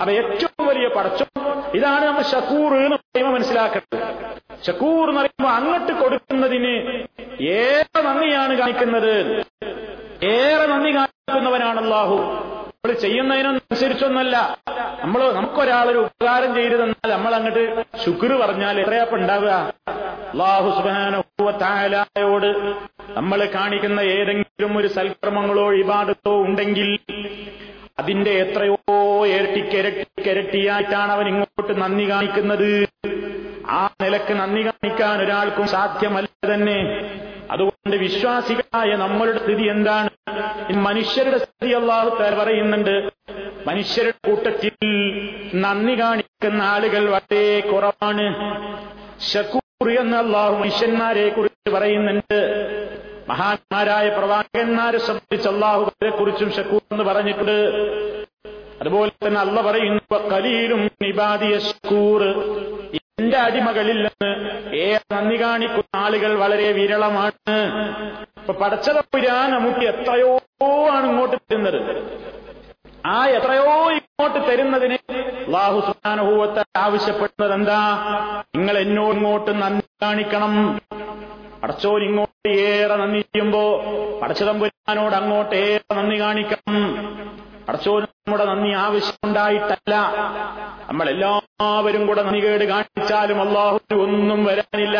അവ 0.00 0.10
ഏറ്റവും 0.10 0.66
വലിയ 0.68 0.86
പടച്ചോ 0.96 1.26
ഇതാണ് 1.74 2.04
നമ്മൾ 2.04 2.22
ഷക്കൂർ 2.22 2.70
എന്ന് 2.84 2.96
പറയുമ്പോൾ 2.96 3.34
മനസ്സിലാക്കുന്നത് 3.34 4.00
ഷക്കൂർ 4.66 5.08
എന്ന് 5.08 5.20
പറയുമ്പോൾ 5.20 5.52
അങ്ങോട്ട് 5.58 5.92
കൊടുക്കുന്നതിന് 5.92 6.72
ഏറെ 7.50 8.00
നന്ദിയാണ് 8.08 8.54
കാണിക്കുന്നത്. 8.62 9.14
ഏറെ 10.22 10.66
നന്ദി 10.66 10.90
കാണിക്കുന്നവനാണ് 10.96 11.80
അള്ളാഹു. 11.80 12.18
നമ്മൾ 12.84 12.98
ചെയ്യുന്നതിനനുസരിച്ചൊന്നല്ല. 13.02 14.36
നമ്മൾ 15.02 15.20
നമുക്കൊരാളൊരു 15.32 15.98
ഉപകാരം 15.98 16.54
ചെയ്തു 16.54 16.76
തന്നാൽ 16.80 17.10
നമ്മൾ 17.12 17.34
അങ്ങോട്ട് 17.34 17.62
ശുക്ർ 18.04 18.30
പറഞ്ഞാൽ 18.40 18.80
എത്രയപ്പം 18.80 19.16
ഉണ്ടാവുക 19.16 19.52
അള്ളാഹു 20.32 20.68
സുബാനോട് 20.78 22.48
നമ്മൾ 23.18 23.38
കാണിക്കുന്ന 23.54 24.00
ഏതെങ്കിലും 24.16 24.72
ഒരു 24.76 24.88
സൽക്രമങ്ങളോ 24.96 25.66
ഇബാദത്തോ 25.82 26.34
ഉണ്ടെങ്കിൽ 26.42 26.90
അതിന്റെ 27.98 28.32
എത്രയോ 28.44 28.76
ഇരട്ടിക്കിരട്ടിക്കിരട്ടിയായിട്ടാണ് 29.34 31.12
അവൻ 31.12 31.28
ഇങ്ങോട്ട് 31.28 31.80
നന്ദി 31.82 32.10
കാണിക്കുന്നത്. 32.10 32.70
ആ 33.78 33.82
നിലയ്ക്ക് 34.04 34.34
നന്ദി 34.42 34.64
കാണിക്കാൻ 34.68 35.22
ഒരാൾക്കും 35.26 35.68
സാധ്യമല്ല 35.76 36.54
തന്നെ. 36.54 36.78
അതുകൊണ്ട് 37.52 37.96
വിശ്വാസികളായ 37.96 38.96
നമ്മളുടെ 38.96 39.38
സ്ഥിതി 39.38 39.62
എന്താണ്? 39.62 40.10
മനുഷ്യരുടെ 40.72 41.38
സ്ഥിതി 41.38 41.72
അള്ളാഹു 41.72 42.08
പറയുന്നുണ്ട്. 42.08 43.10
മനുഷ്യരുടെ 43.66 44.30
കൂട്ടത്തിൽ 44.30 44.74
നന്ദി 45.54 46.00
കാണിക്കുന്ന 46.00 46.62
ആളുകൾ 46.62 47.10
വളരെ 47.10 47.60
കുറവാണ്. 47.60 48.34
ഷക്കൂർ 49.20 49.90
എന്ന 49.90 50.16
അള്ളാഹു 50.16 50.54
മനുഷ്യന്മാരെ 50.54 51.28
കുറിച്ച് 51.28 51.70
പറയുന്നുണ്ട്. 51.70 52.40
മഹാന്മാരായ 53.28 54.08
പ്രവാചകന്മാരെ 54.08 54.98
സംബന്ധിച്ച് 54.98 55.48
അള്ളാഹുബിനെ 55.48 56.10
കുറിച്ചും 56.10 56.52
ഷക്കൂർ 56.52 56.80
എന്ന് 56.92 57.04
പറഞ്ഞിട്ടുണ്ട്. 57.04 57.70
അതുപോലെ 58.82 59.10
തന്നെ 59.26 59.40
അല്ല 59.40 59.62
പറയുന്നു 59.62 60.02
എന്റെ 63.20 63.36
അടിമകളിൽ 63.36 63.96
നിന്ന് 63.96 64.30
ഏ 64.74 64.98
നന്ദി 65.12 65.42
കാണിക്കുന്ന 65.42 65.96
ആളുകൾ 65.96 66.34
വളരെ 66.34 66.72
വിരളമാണ്. 66.72 67.56
ഇപ്പൊ 68.40 68.52
പടച്ചതപ്പുരാ 68.52 69.46
നമുക്ക് 69.46 69.78
എത്രയോ 69.78 70.38
ആണ് 70.90 71.06
ഇങ്ങോട്ട് 71.10 71.36
തരുന്നത്. 71.36 71.78
ആ 73.06 73.26
എത്രയോ 73.26 73.90
ഇങ്ങോട്ട് 73.90 74.38
തരുന്നതിന് 74.48 74.94
അള്ളാഹു 75.46 75.80
സുഹാനുഭൂവത്തെ 75.80 76.64
ആവശ്യപ്പെടുന്നത് 76.76 77.52
എന്താ? 77.52 77.78
നിങ്ങൾ 78.56 78.78
എന്നോട് 78.78 79.16
ഇങ്ങോട്ട് 79.16 79.62
നന്ദി 79.62 79.86
കാണിക്കണം. 80.02 80.80
പടച്ചോൻ 81.62 82.02
ഇങ്ങോട്ട് 82.02 82.48
ഏറെ 82.48 82.96
നന്ദി 82.96 83.20
ചെയ്യുമ്പോ 83.20 83.82
പടച്ചതമ്പുരാനോട് 84.22 85.14
അങ്ങോട്ട് 85.14 85.54
ഏറെ 85.54 85.94
നന്ദി 85.94 86.20
കാണിക്കണം. 86.20 87.02
പടച്ചോന് 87.68 88.02
നമ്മുടെ 88.02 88.44
നന്ദി 88.44 88.70
ആവശ്യമുണ്ടായിട്ടല്ല. 88.70 89.94
നമ്മൾ 90.88 91.08
എല്ലാവരും 91.10 92.06
കൂടെ 92.06 92.22
നന്ദി 92.22 92.40
കേട് 92.46 92.64
കാണിച്ചാലും 92.64 93.40
അള്ളാഹു 93.40 93.78
ഒന്നും 93.94 94.44
വരാനില്ല. 94.44 94.98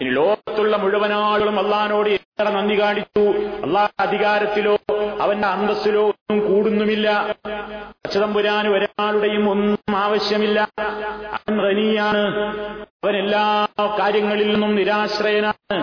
ഇനി 0.00 0.10
ലോകത്തുള്ള 0.10 0.76
മുഴുവൻ 0.76 1.12
ആളുകളും 1.12 1.58
അള്ളഹാനോട് 1.58 2.08
എത്ര 2.08 2.48
നന്ദി 2.48 2.80
കാണിച്ചു? 2.80 3.24
അള്ളാഹ് 3.66 3.90
അധികാരത്തിലോ 3.98 4.74
അവന്റെ 5.20 5.48
അന്തസ്സിലോ 5.48 6.04
ഒന്നും 6.06 6.38
കൂടുന്നുമില്ല. 6.48 7.08
അച്ഛതമ്പുരാന് 8.04 8.68
ഒരാളുടെയും 8.68 9.50
ഒന്നും 9.50 9.96
ആവശ്യമില്ല. 9.96 10.60
അവൻ 11.36 11.54
റനിയാണ് 11.66 12.22
അവൻ 13.04 13.16
എല്ലാ 13.16 13.44
കാര്യങ്ങളിൽ 13.98 14.52
നിന്നും 14.52 14.74
നിരാശ്രയനാണ്. 14.76 15.78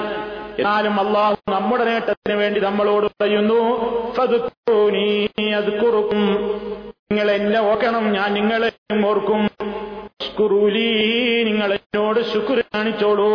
എന്നാലും 0.58 1.00
അള്ളാഹു 1.00 1.36
നമ്മുടെ 1.52 1.84
നേട്ടത്തിന് 1.84 2.36
വേണ്ടി 2.36 2.60
നമ്മളോട് 2.60 3.08
പറയുന്നു 3.22 3.60
നിങ്ങൾ 7.12 7.32
എന്നെ 7.32 7.60
ഓർക്കണം 7.60 8.06
ഞാൻ 8.12 8.34
നിങ്ങളെ 8.34 8.70
ഓർക്കും. 9.08 9.44
നിങ്ങൾ 11.48 11.70
എന്നോട് 11.74 12.20
ശുക്ർ 12.34 12.64
കാണിച്ചോളൂ 12.76 13.28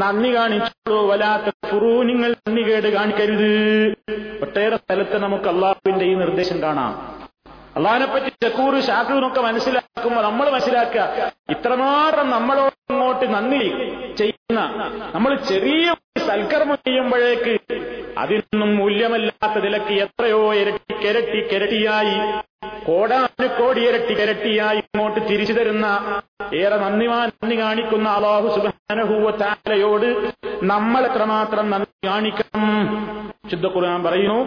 നന്ദി 0.00 0.30
കാണിച്ചോളൂ 0.36 0.98
വലാത്ത 1.06 1.48
കുറു 1.72 1.90
നിങ്ങൾ 2.10 2.30
നന്ദി 2.48 2.62
കേട് 2.62 2.88
കാണിക്കരുത്. 2.96 3.50
ഒട്ടേറെ 4.42 4.76
സ്ഥലത്ത് 4.76 5.18
നമുക്ക് 5.22 5.48
അള്ളാഹുവിന്റെ 5.54 6.04
ഈ 6.04 6.14
നിർദ്ദേശം 6.14 6.62
കാണാം. 6.62 6.92
അള്ളാഹിനെ 7.76 8.06
പറ്റി 8.06 8.30
ഷക്കൂർ 8.44 8.74
ഷാക്കൂറിനൊക്കെ 8.80 9.40
മനസ്സിലാക്കുമ്പോൾ 9.40 10.22
നമ്മൾ 10.22 10.50
മനസ്സിലാക്കുക 10.50 11.32
ഇത്രമാത്രം 11.52 12.30
നമ്മളോട് 12.30 12.76
അങ്ങോട്ട് 12.92 13.26
നന്ദി 13.30 13.64
ചെയ്യുന്ന 14.16 14.60
നമ്മൾ 15.14 15.34
ചെറിയ 15.50 15.84
സൽക്കർമ്മം 16.26 16.78
ചെയ്യുമ്പോഴേക്ക് 16.86 17.54
അതിനൊന്നും 18.18 18.70
മൂല്യമല്ലാത്ത 18.76 19.58
നിലയ്ക്ക് 19.64 19.94
എത്രയോ 20.04 20.40
ഇരട്ടി 20.54 20.94
കിരട്ടി 20.94 21.40
കിരട്ടിയായി 21.50 22.16
കോടാനു 22.86 23.46
കോടി 23.58 23.80
ഇരട്ടി 23.80 24.14
കിരട്ടിയായി 24.14 24.80
ഇങ്ങോട്ട് 24.82 25.20
തിരിച്ചു 25.28 25.52
തരുന്ന 25.52 25.86
ഏറെ 26.54 26.76
നന്ദിമാൻ 26.76 27.28
നന്ദി 27.34 27.56
കാണിക്കുന്ന 27.58 28.08
അള്ളാഹു 28.08 28.48
സുബാനഹൂവത്താലയോട് 28.56 30.08
നമ്മൾ 30.64 31.02
എത്രമാത്രം 31.06 31.66
നന്ദി 31.70 32.06
കാണിക്കണം. 32.06 32.66
ശുദ്ധ 33.50 33.66
ഖുർആൻ 33.66 34.02
പറയുന്നു 34.02 34.40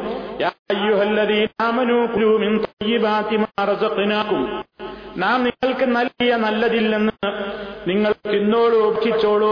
നാം 5.17 5.43
നിങ്ങൾക്ക് 5.43 5.86
നൽകിയ 5.95 6.36
നല്ലതിൽ 6.36 6.86
നിന്ന് 6.95 7.13
നിങ്ങൾ 7.88 8.12
തിന്നോളൂ 8.34 8.80
ഭക്ഷിച്ചോളൂ 8.89 9.51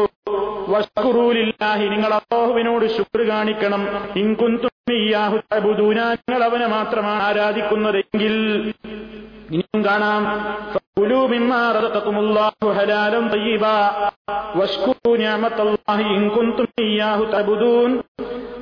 വസ്കുറൂലില്ലാഹി 0.74 1.86
നിങ്ങൾ 1.90 2.12
അള്ളാഹുവിനോട് 2.14 2.86
ശുക്ർ 2.98 3.22
കാണിക്കണം. 3.22 3.82
ഇൻകുന്തും 4.16 4.70
നിങ്ങൾ 4.90 6.44
അവനെ 6.44 6.68
മാത്രമാണ് 6.68 7.24
ആരാധിക്കുന്നതെങ്കിൽ 7.24 8.34
ഇനിയും 9.54 9.86
കാണാം. 9.86 10.24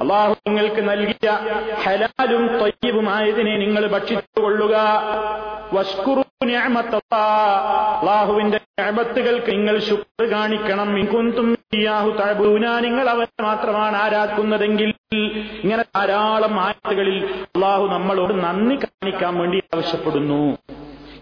അള്ളാഹു 0.01 0.35
നിങ്ങൾക്ക് 0.47 0.89
നൽകിയ 0.89 1.39
ഹലാലും 1.83 2.47
തയ്യബുമായതിനെ 2.47 3.57
നിങ്ങൾ 3.57 3.87
ഭക്ഷിച്ചുകൊള്ളുക. 3.87 4.75
അള്ളാഹുവിന്റെ 7.99 8.59
അബത്തുകൾക്ക് 8.81 9.51
നിങ്ങൾ 9.51 9.79
ശുക്ർ 9.79 10.25
കാണിക്കണം. 10.25 10.97
ഇൻകുന്തും 10.97 11.57
നിങ്ങൾ 11.73 13.09
അവരെ 13.09 13.43
മാത്രമാണ് 13.43 13.97
ആരാധിക്കുന്നതെങ്കിൽ 13.97 14.93
ഇങ്ങനെ 15.63 15.83
ധാരാളം 15.95 16.59
ആയത്തുകളിൽ 16.59 17.25
അള്ളാഹു 17.41 17.87
നമ്മളോട് 17.87 18.33
നന്ദി 18.43 18.75
കാണിക്കാൻ 18.75 19.37
വേണ്ടി 19.37 19.63
ആവശ്യപ്പെടുന്നു. 19.73 20.57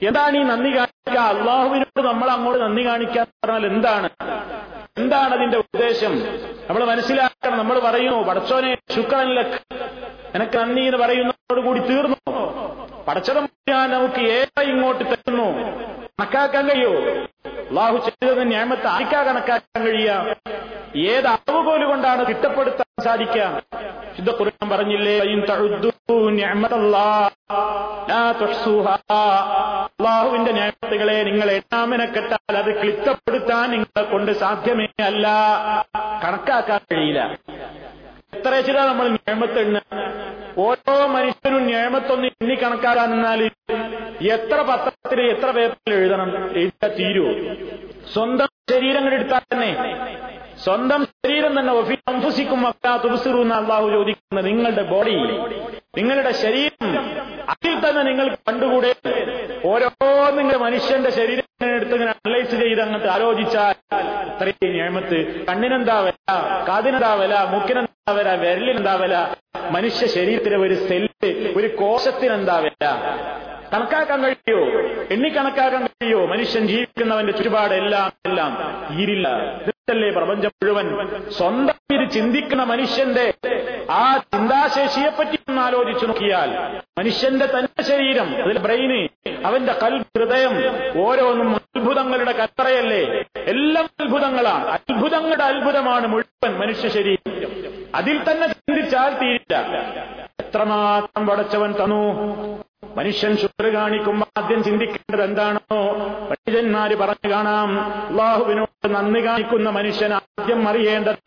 എന്താണ് 0.07 0.37
ഈ 0.37 0.43
നന്ദി 0.43 0.77
കാണിക്കുക? 0.77 1.19
അള്ളാഹുവിനോട് 1.19 2.01
നമ്മൾ 2.01 2.29
അങ്ങോട്ട് 2.29 2.63
നന്ദി 2.63 2.85
കാണിക്കുക 2.85 3.21
എന്ന് 3.21 3.47
പറഞ്ഞാൽ 3.47 3.71
എന്താണ്? 3.71 4.09
എന്താണ് 4.97 5.33
അതിന്റെ 5.33 5.57
ഉദ്ദേശം? 5.57 6.19
നമ്മൾ 6.69 6.85
മനസ്സിലാക്കണം. 6.85 7.57
നമ്മൾ 7.57 7.79
പറയുന്നു 7.79 8.23
പടച്ചോനെ 8.23 8.77
ശുക്രനിലക്ക് 8.95 9.75
എനക്ക് 10.35 10.57
നന്ദി 10.57 10.81
എന്ന് 10.81 10.97
പറയുന്നതോട് 10.97 11.61
കൂടി 11.61 11.79
തീർന്നു. 11.79 12.17
പടച്ചതം 13.07 13.49
നമുക്ക് 13.69 14.19
ഏറെ 14.19 14.61
ഇങ്ങോട്ട് 14.61 15.03
തരുന്നു. 15.03 15.47
കണക്കാക്കാൻ 16.19 16.69
കഴിയോ? 16.69 16.93
അള്ളാഹു 17.69 17.97
ചെയ്തത് 17.97 18.43
ഞാമത്ത് 18.43 18.87
ആർക്കാ 18.87 19.23
കണക്കാക്കാൻ 19.23 19.85
കഴിയുക? 19.85 20.35
ഏത് 20.95 21.27
അളവുകോൽ 21.27 21.85
കൊണ്ടാണ് 21.85 22.27
തിട്ടപ്പെടുത്താൻ 22.29 23.03
സാധിക്കുക? 23.03 23.61
ശുദ്ധ 24.17 24.31
കുറിക്കാൻ 24.31 24.69
പറഞ്ഞില്ലേ 24.69 25.19
അള്ളാഹുവിന്റെ 29.89 30.51
ഞാമത്തുകളെ 30.51 31.17
നിങ്ങൾ 31.23 31.49
എണ്ണാമനക്കെട്ടാൽ 31.51 32.55
അത് 32.57 32.71
ക്ലിത്തപ്പെടുത്താൻ 32.79 33.65
നിങ്ങളെ 33.71 34.03
കൊണ്ട് 34.11 34.31
സാധ്യമേ 34.39 34.87
അല്ല. 35.05 35.25
കണക്കാക്കാൻ 36.23 36.81
കഴിയില്ല. 36.91 37.21
എത്ര 38.33 38.53
ചില 38.67 38.77
നമ്മൾ 38.89 39.05
എണ്ണ 39.57 39.77
ഓരോ 40.57 40.95
മനുഷ്യനും 41.07 41.63
ഞാമത്തൊന്ന് 41.67 42.27
എണ്ണി 42.33 42.55
കണക്കാക്കാൻ 42.55 43.09
എന്നാൽ 43.13 43.41
എത്ര 44.29 44.57
പത്രത്തിൽ 44.69 45.19
എത്ര 45.33 45.49
പേപ്പറിൽ 45.51 45.93
എഴുതണം 45.95 46.29
എഴുതാ 46.57 46.87
തീരുവോ 46.97 47.31
സ്വന്തം 48.13 48.47
ശരീരങ്ങൾ 48.69 49.13
എടുത്താൽ 49.13 49.41
തന്നെ 49.53 49.71
സ്വന്തം 50.63 51.05
ശരീരം 51.05 51.59
തന്നെ 51.59 51.73
തുബസിറു 52.97 53.37
എന്ന് 53.37 53.55
അള്ളാഹു 53.55 53.89
ചോദിക്കുന്നത് 53.89 54.45
നിങ്ങളുടെ 54.45 54.81
ബോഡി 54.81 55.11
നിങ്ങളുടെ 55.97 56.31
ശരീരം 56.31 56.89
അതിൽ 57.49 57.89
തന്നെ 57.89 58.03
നിങ്ങൾ 58.03 58.35
കണ്ടുകൂടെ? 58.35 58.95
ഓരോ 59.65 59.89
നിങ്ങൾ 60.31 60.57
മനുഷ്യന്റെ 60.57 61.09
ശരീരം 61.09 61.75
എടുത്ത് 61.75 61.93
ഇങ്ങനെ 61.93 62.11
അനലൈസ് 62.11 62.55
ചെയ്ത് 62.55 62.81
അങ്ങോട്ട് 62.81 63.07
ആലോചിച്ചാൽ 63.07 63.75
അത്രയും 63.93 64.77
ഞാമത്ത്. 64.77 65.45
കണ്ണിനെന്താ 65.45 65.99
വില? 65.99 66.15
കാതിനെന്താ 66.67 67.13
വില? 67.13 67.43
മൂക്കിനെന്താ 67.43 68.11
വില? 68.13 68.35
വിരലിനെന്താ 68.35 68.95
വില? 68.95 69.35
മനുഷ്യ 69.71 70.07
ശരീരത്തിലെ 70.07 70.57
ഒരു 70.57 70.73
സെല്ല് 70.73 71.53
ഒരു 71.57 71.75
കോശത്തിനെന്താ 71.75 72.57
വില? 72.57 72.85
കണക്കാക്കാൻ 73.73 74.23
കഴിയോ? 74.23 74.59
എണ്ണിക്കണക്കാക്കാൻ 75.11 75.85
കഴിയോ? 75.85 76.25
മനുഷ്യൻ 76.25 76.67
ജീവിക്കുന്നവന്റെ 76.67 77.33
ചുറ്റുപാട് 77.33 77.73
എല്ലാം 77.73 78.11
എല്ലാം 78.25 78.51
തീരില്ല 78.89 79.27
ഇതല്ലേ 79.67 80.09
പ്രപഞ്ചം 80.11 80.51
മുഴുവൻ? 80.63 80.87
സ്വന്തം 81.29 81.95
ഇത് 81.95 82.11
ചിന്തിക്കുന്ന 82.11 82.63
മനുഷ്യന്റെ 82.63 83.33
ആ 83.91 84.17
ചിന്താശേഷിയെ 84.17 85.09
പറ്റി 85.09 85.39
ഒന്ന് 85.49 85.61
ആലോചിച്ചു 85.61 86.05
നോക്കിയാൽ 86.05 86.49
മനുഷ്യന്റെ 86.99 87.45
തന്നെ 87.45 87.83
ശരീരം 87.83 88.43
അതിൽ 88.43 88.59
ബ്രെയിന് 88.59 88.99
അവന്റെ 89.45 89.73
കൽ 89.73 89.97
ഹൃദയം 90.01 90.55
ഓരോന്നും 91.01 91.55
അത്ഭുതങ്ങളുടെ 91.55 92.31
കത്തറയല്ലേ 92.31 93.23
എല്ലാം 93.47 93.89
അത്ഭുതങ്ങളാണ്. 93.99 94.65
അത്ഭുതങ്ങളുടെ 94.67 95.43
അത്ഭുതമാണ് 95.43 96.07
മുഴുവൻ 96.07 96.53
മനുഷ്യ 96.59 96.89
ശരീരം. 96.89 97.51
അതിൽ 97.95 98.31
തന്നെ 98.31 98.47
ചിന്തിച്ചാൽ 98.47 99.13
തീരില്ല. 99.21 100.18
എത്രമാത്രം 100.49 101.25
വടച്ചവൻ 101.27 101.71
തന്നു? 101.71 102.13
മനുഷ്യൻ 102.97 103.37
ശുക്ര 103.37 103.67
കാണിക്കുമ്പോൾ 103.67 104.39
ആദ്യം 104.39 104.63
ചിന്തിക്കേണ്ടത് 104.63 105.23
എന്താണോ? 105.23 105.81
പണ്ഡിതന്മാര് 106.29 106.95
പറഞ്ഞു 106.95 107.29
കാണാം. 107.29 107.79
അള്ളാഹുവിനോട് 107.81 108.95
നന്ദി 108.95 109.25
കാണിക്കുന്ന 109.25 109.69
മനുഷ്യൻ 109.69 110.13
ആദ്യം 110.13 110.69
അറിയേണ്ടത് 110.69 111.17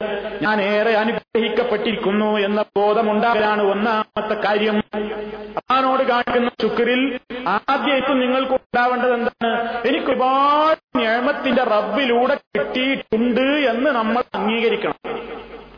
ഞാൻ 0.43 0.63
ഏറെ 0.63 0.93
അനുഗ്രഹിക്കപ്പെട്ടിരിക്കുന്നു 0.95 2.39
എന്ന 2.39 2.65
ബോധമുണ്ടാകലാണ് 2.77 3.63
ഒന്നാമത്തെ 3.63 4.35
കാര്യം. 4.35 4.83
അള്ളഹാനോട് 4.95 6.03
കാണിക്കുന്ന 6.03 6.51
ശുക്രിൽ 6.61 7.21
ആദ്യമായിട്ടും 7.49 8.21
നിങ്ങൾക്ക് 8.21 8.53
ഉണ്ടാവേണ്ടത് 8.53 9.15
എന്താണ്? 9.15 9.83
എനിക്ക് 9.87 10.07
ഒരുപാട് 10.07 10.99
നിയമത്തിന്റെ 10.99 11.65
റബ്ബിലൂടെ 11.65 12.35
കിട്ടിയിട്ടുണ്ട് 12.35 13.41
എന്ന് 13.41 13.91
നമ്മൾ 13.91 14.23
അംഗീകരിക്കണം. 14.35 14.95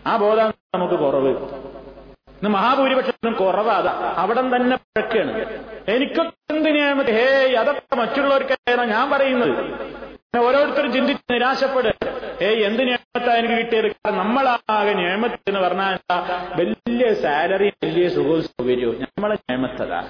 ആ 0.06 0.16
ബോധം 0.16 0.54
നമുക്ക് 0.74 0.94
കുറവ്. 0.94 1.63
ഇന്ന് 2.38 2.50
മഹാഭൂരിപക്ഷം 2.56 3.34
കുറവാത 3.40 3.88
അവിടം 4.22 4.46
തന്നെ 4.54 4.76
പഴക്കാണ് 4.84 5.32
എനിക്കൊക്കെ 5.94 6.54
എന്ത് 6.54 7.10
ഹേ 7.18 7.26
അതൊക്കെ 7.60 7.96
മറ്റുള്ളവർക്കാണ് 8.02 8.84
ഞാൻ 8.94 9.06
പറയുന്നത്? 9.14 9.54
ഓരോരുത്തരും 10.46 10.90
ചിന്തിച്ച് 10.92 11.24
നിരാശപ്പെടുക 11.32 11.92
ഏയ് 12.46 12.60
എന്ത് 12.68 12.82
നിയമത്താ 12.88 13.32
എനിക്ക് 13.40 13.56
കിട്ടിയത്? 13.60 13.88
നമ്മളാകെ 14.20 14.94
നിയമത്ത് 15.00 15.38
എന്ന് 15.50 15.60
പറഞ്ഞാൽ 15.60 15.94
വലിയ 16.60 17.04
സാലറി 17.22 17.68
വലിയ 17.84 18.06
സുഖവും 18.16 18.42
സൗകര്യവും. 18.48 18.96
നമ്മളെ 19.04 19.36
നിയമത്തതാ 19.42 20.00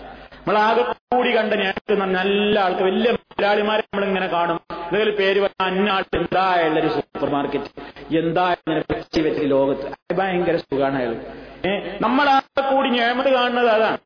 നമ്മളാകെ 0.46 0.82
കൂടി 1.12 1.30
കണ്ട 1.36 1.52
ഞാൻ 1.60 1.74
നല്ല 2.16 2.54
ആൾക്ക് 2.60 2.82
വലിയ 2.86 3.10
മുതലാളിമാരെ 3.10 3.82
നമ്മളിങ്ങനെ 3.86 4.26
കാണും. 4.26 4.58
എന്തെങ്കിലും 4.86 5.14
പേര് 5.20 5.38
പറഞ്ഞാൽ 5.44 5.68
അന്നാൾ 5.70 6.02
എന്തായാലും 6.18 6.66
ഉള്ളൊരു 6.68 6.90
സൂപ്പർ 6.96 7.28
മാർക്കറ്റ്. 7.34 7.70
എന്താ 8.20 8.44
ഇങ്ങനെ 8.52 8.80
വെച്ച് 9.26 9.46
ലോകത്ത്. 9.54 9.86
ഭയങ്കര 10.20 10.56
സുഖമാണ് 10.56 10.98
അയാൾ 11.00 11.14
നമ്മളാകെ 12.04 12.62
കൂടി 12.72 12.88
ഞാൻ 12.98 13.18
കാണുന്നത് 13.38 13.70
അതാണ്. 13.76 13.98